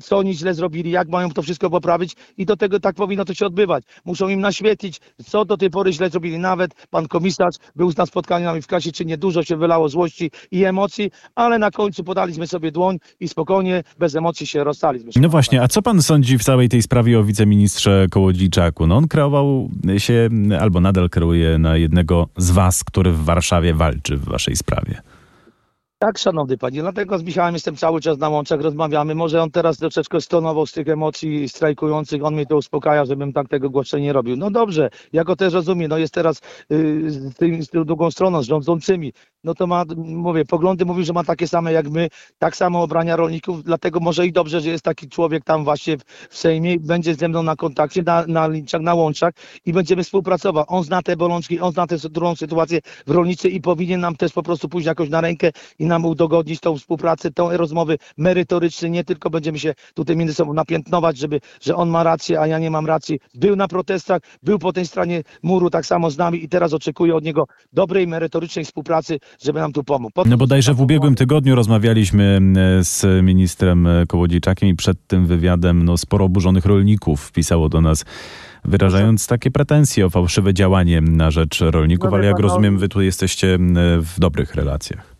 co 0.00 0.18
oni 0.18 0.34
źle 0.34 0.54
zrobili, 0.54 0.90
jak 0.90 1.08
mają 1.08 1.30
to 1.30 1.42
wszystko 1.42 1.70
poprawić 1.70 2.16
i 2.36 2.46
do 2.46 2.56
tego 2.56 2.80
tak 2.80 2.96
powinno 2.96 3.24
to 3.24 3.34
się 3.34 3.46
odbywać. 3.46 3.84
Muszą 4.04 4.28
im 4.28 4.40
naświetlić, 4.40 5.00
co 5.26 5.44
do 5.44 5.56
tej 5.56 5.70
pory 5.70 5.92
źle 5.92 6.10
zrobili. 6.10 6.38
Nawet 6.38 6.86
pan 6.90 7.08
komisarz 7.08 7.47
był 7.76 7.92
na 7.96 8.06
spotkaniu 8.06 8.44
nami 8.44 8.62
w 8.62 8.66
klasie, 8.66 8.92
czy 8.92 9.04
nie 9.04 9.18
dużo 9.18 9.42
się 9.42 9.56
wylało 9.56 9.88
złości 9.88 10.30
i 10.50 10.64
emocji, 10.64 11.10
ale 11.34 11.58
na 11.58 11.70
końcu 11.70 12.04
podaliśmy 12.04 12.46
sobie 12.46 12.72
dłoń 12.72 12.98
i 13.20 13.28
spokojnie, 13.28 13.82
bez 13.98 14.16
emocji 14.16 14.46
się 14.46 14.64
rozstaliśmy. 14.64 15.12
No 15.22 15.28
właśnie, 15.28 15.62
a 15.62 15.68
co 15.68 15.82
pan 15.82 16.02
sądzi 16.02 16.38
w 16.38 16.44
całej 16.44 16.68
tej 16.68 16.82
sprawie 16.82 17.18
o 17.18 17.24
wiceministrze 17.24 18.06
Kołodziejczaku? 18.10 18.86
No 18.86 18.96
on 18.96 19.08
kreował 19.08 19.70
się, 19.98 20.28
albo 20.60 20.80
nadal 20.80 21.10
kreuje 21.10 21.58
na 21.58 21.76
jednego 21.76 22.28
z 22.36 22.50
was, 22.50 22.84
który 22.84 23.12
w 23.12 23.24
Warszawie 23.24 23.74
walczy 23.74 24.16
w 24.16 24.24
waszej 24.24 24.56
sprawie. 24.56 25.00
Tak, 26.00 26.18
szanowny 26.18 26.58
panie, 26.58 26.80
dlatego 26.80 27.18
z 27.18 27.22
Michałem 27.22 27.54
jestem 27.54 27.76
cały 27.76 28.00
czas 28.00 28.18
na 28.18 28.28
łączach, 28.28 28.60
rozmawiamy. 28.60 29.14
Może 29.14 29.42
on 29.42 29.50
teraz 29.50 29.76
troszeczkę 29.76 30.20
stonował 30.20 30.66
z 30.66 30.72
tych 30.72 30.88
emocji 30.88 31.48
strajkujących, 31.48 32.24
on 32.24 32.34
mnie 32.34 32.46
to 32.46 32.56
uspokaja, 32.56 33.04
żebym 33.04 33.32
tak 33.32 33.48
tego 33.48 33.70
głoszenia 33.70 34.04
nie 34.04 34.12
robił. 34.12 34.36
No 34.36 34.50
dobrze, 34.50 34.90
ja 35.12 35.24
go 35.24 35.36
też 35.36 35.52
rozumiem, 35.52 35.90
no 35.90 35.98
jest 35.98 36.14
teraz 36.14 36.40
yy, 36.70 37.10
z, 37.62 37.68
tą 37.68 37.84
drugą 37.84 38.10
stroną, 38.10 38.42
z 38.42 38.46
rządzącymi, 38.46 39.12
no 39.44 39.54
to 39.54 39.66
ma, 39.66 39.84
mówię, 39.96 40.44
poglądy 40.44 40.84
mówi, 40.84 41.04
że 41.04 41.12
ma 41.12 41.24
takie 41.24 41.48
same 41.48 41.72
jak 41.72 41.90
my, 41.90 42.08
tak 42.38 42.56
samo 42.56 42.82
obrania 42.82 43.16
rolników, 43.16 43.64
dlatego 43.64 44.00
może 44.00 44.26
i 44.26 44.32
dobrze, 44.32 44.60
że 44.60 44.68
jest 44.68 44.84
taki 44.84 45.08
człowiek 45.08 45.44
tam 45.44 45.64
właśnie 45.64 45.98
w, 45.98 46.02
w 46.30 46.38
Sejmie, 46.38 46.80
będzie 46.80 47.14
ze 47.14 47.28
mną 47.28 47.42
na 47.42 47.56
kontakcie, 47.56 48.02
na, 48.02 48.26
na 48.26 48.48
linczach, 48.48 48.80
na 48.80 48.94
łączach 48.94 49.34
i 49.64 49.72
będziemy 49.72 50.04
współpracować. 50.04 50.66
On 50.68 50.84
zna 50.84 51.02
te 51.02 51.16
bolączki, 51.16 51.60
on 51.60 51.72
zna 51.72 51.86
tę 51.86 51.96
drugą 51.98 52.36
sytuację 52.36 52.80
w 53.06 53.10
rolnicy 53.10 53.48
i 53.48 53.60
powinien 53.60 54.00
nam 54.00 54.16
też 54.16 54.32
po 54.32 54.42
prostu 54.42 54.68
pójść 54.68 54.86
jakoś 54.86 55.08
na 55.08 55.20
rękę 55.20 55.50
i 55.78 55.87
nam 55.88 56.04
udogodnić 56.04 56.60
tą 56.60 56.76
współpracę, 56.76 57.30
tą 57.30 57.56
rozmowy 57.56 57.98
merytoryczne, 58.16 58.90
nie 58.90 59.04
tylko 59.04 59.30
będziemy 59.30 59.58
się 59.58 59.74
tutaj 59.94 60.16
między 60.16 60.34
sobą 60.34 60.54
napiętnować, 60.54 61.18
żeby, 61.18 61.40
że 61.60 61.76
on 61.76 61.88
ma 61.88 62.02
rację, 62.02 62.40
a 62.40 62.46
ja 62.46 62.58
nie 62.58 62.70
mam 62.70 62.86
racji. 62.86 63.20
Był 63.34 63.56
na 63.56 63.68
protestach, 63.68 64.20
był 64.42 64.58
po 64.58 64.72
tej 64.72 64.86
stronie 64.86 65.22
muru 65.42 65.70
tak 65.70 65.86
samo 65.86 66.10
z 66.10 66.18
nami 66.18 66.44
i 66.44 66.48
teraz 66.48 66.72
oczekuję 66.72 67.14
od 67.14 67.24
niego 67.24 67.44
dobrej, 67.72 68.06
merytorycznej 68.06 68.64
współpracy, 68.64 69.18
żeby 69.42 69.60
nam 69.60 69.72
tu 69.72 69.84
pomógł. 69.84 70.12
Po 70.14 70.24
to 70.24 70.30
No 70.30 70.36
bodajże 70.36 70.74
w 70.74 70.80
ubiegłym 70.80 71.14
tygodniu 71.14 71.54
rozmawialiśmy 71.54 72.40
e, 72.80 72.84
z 72.84 73.24
ministrem 73.24 73.86
e, 73.86 74.06
Kołodziejczakiem 74.06 74.68
i 74.68 74.74
przed 74.74 75.06
tym 75.06 75.26
wywiadem 75.26 75.82
no, 75.82 75.96
sporo 75.96 76.24
oburzonych 76.24 76.64
rolników 76.66 77.32
pisało 77.32 77.68
do 77.68 77.80
nas, 77.80 78.04
wyrażając 78.64 79.26
takie 79.26 79.50
pretensje 79.50 80.06
o 80.06 80.10
fałszywe 80.10 80.54
działanie 80.54 81.00
na 81.00 81.30
rzecz 81.30 81.60
rolników, 81.60 82.10
No 82.10 82.16
ale 82.16 82.26
jak 82.26 82.36
no- 82.36 82.42
rozumiem, 82.42 82.78
wy 82.78 82.88
tu 82.88 83.00
jesteście 83.02 83.54
m, 83.54 83.74
w 84.02 84.20
dobrych 84.20 84.54
relacjach. 84.54 85.17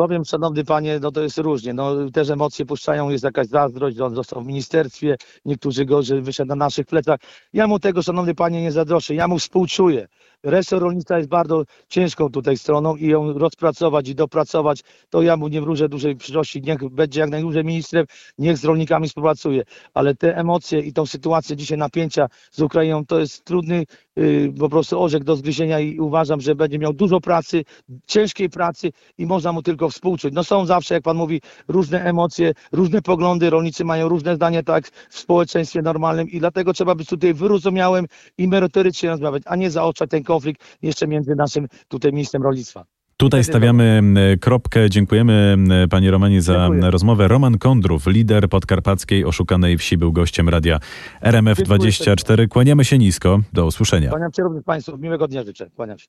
Powiem, 0.00 0.24
szanowny 0.24 0.64
panie, 0.64 0.98
no 1.02 1.12
to 1.12 1.22
jest 1.22 1.38
różnie. 1.38 1.74
No, 1.74 2.10
też 2.10 2.30
emocje 2.30 2.66
puszczają, 2.66 3.10
jest 3.10 3.24
jakaś 3.24 3.46
zazdrość, 3.46 3.96
że 3.96 4.04
on 4.04 4.14
został 4.14 4.42
w 4.42 4.46
ministerstwie, 4.46 5.16
niektórzy 5.44 5.84
go, 5.84 6.02
że 6.02 6.20
wyszedł 6.20 6.48
na 6.48 6.54
naszych 6.54 6.86
plecach. 6.86 7.20
Ja 7.52 7.66
mu 7.66 7.78
tego, 7.78 8.02
szanowny 8.02 8.34
panie, 8.34 8.62
nie 8.62 8.72
zadroszę, 8.72 9.14
ja 9.14 9.28
mu 9.28 9.38
współczuję. 9.38 10.08
Resort 10.44 10.82
rolnictwa 10.82 11.18
jest 11.18 11.28
bardzo 11.28 11.64
ciężką 11.88 12.30
tutaj 12.30 12.56
stroną 12.56 12.96
i 12.96 13.06
ją 13.06 13.32
rozpracować 13.32 14.08
i 14.08 14.14
dopracować, 14.14 14.80
to 15.10 15.22
ja 15.22 15.36
mu 15.36 15.48
nie 15.48 15.60
wróżę 15.60 15.88
dużej 15.88 16.16
przyszłości. 16.16 16.62
Niech 16.62 16.88
będzie 16.88 17.20
jak 17.20 17.30
najdłużej 17.30 17.64
ministrem, 17.64 18.06
niech 18.38 18.58
z 18.58 18.64
rolnikami 18.64 19.08
współpracuje. 19.08 19.62
Ale 19.94 20.14
te 20.14 20.36
emocje 20.36 20.80
i 20.80 20.92
tą 20.92 21.06
sytuację 21.06 21.56
dzisiaj 21.56 21.78
napięcia 21.78 22.26
z 22.50 22.60
Ukrainą 22.60 23.06
to 23.06 23.18
jest 23.20 23.44
trudny 23.44 23.84
yy, 24.16 24.52
po 24.58 24.68
prostu 24.68 25.02
orzek 25.02 25.24
do 25.24 25.36
zgryzienia 25.36 25.80
i 25.80 25.98
uważam, 25.98 26.40
że 26.40 26.54
będzie 26.54 26.78
miał 26.78 26.92
dużo 26.92 27.20
pracy, 27.20 27.64
ciężkiej 28.06 28.50
pracy 28.50 28.90
i 29.18 29.26
można 29.26 29.52
mu 29.52 29.62
tylko 29.62 29.88
współczuć. 29.88 30.34
No 30.34 30.44
są 30.44 30.66
zawsze, 30.66 30.94
jak 30.94 31.02
pan 31.02 31.16
mówi, 31.16 31.40
różne 31.68 32.04
emocje, 32.04 32.52
różne 32.72 33.02
poglądy, 33.02 33.50
rolnicy 33.50 33.84
mają 33.84 34.08
różne 34.08 34.36
zdanie 34.36 34.62
tak 34.62 34.88
w 35.10 35.18
społeczeństwie 35.18 35.82
normalnym 35.82 36.28
i 36.28 36.38
dlatego 36.38 36.72
trzeba 36.72 36.94
być 36.94 37.08
tutaj 37.08 37.34
wyrozumiałym 37.34 38.06
i 38.38 38.48
merytorycznie 38.48 39.08
rozmawiać, 39.08 39.42
a 39.46 39.56
nie 39.56 39.70
zaoczać 39.70 40.10
ten 40.10 40.22
konflikt 40.30 40.78
jeszcze 40.82 41.06
między 41.06 41.34
naszym 41.36 41.66
tutaj 41.88 42.12
ministrem 42.12 42.42
rolnictwa. 42.42 42.84
Tutaj 43.16 43.44
stawiamy 43.44 44.02
kropkę. 44.40 44.90
Dziękujemy 44.90 45.56
panie 45.90 46.10
Romanie 46.10 46.42
za 46.42 46.68
Dziękuję. 46.68 46.90
rozmowę. 46.90 47.28
Roman 47.28 47.58
Kondrów, 47.58 48.06
lider 48.06 48.48
podkarpackiej 48.48 49.24
oszukanej 49.24 49.78
wsi, 49.78 49.96
był 49.96 50.12
gościem 50.12 50.48
radia 50.48 50.78
RMF24. 51.22 52.48
Kłaniamy 52.48 52.84
się 52.84 52.98
nisko. 52.98 53.40
Do 53.52 53.66
usłyszenia. 53.66 54.10
Kłaniam 54.10 54.32
się 54.32 54.42
również 54.42 54.64
Państwu, 54.64 54.98
miłego 54.98 55.28
dnia 55.28 55.44
życzę. 55.44 55.70
Kłaniam 55.76 55.98
się. 55.98 56.06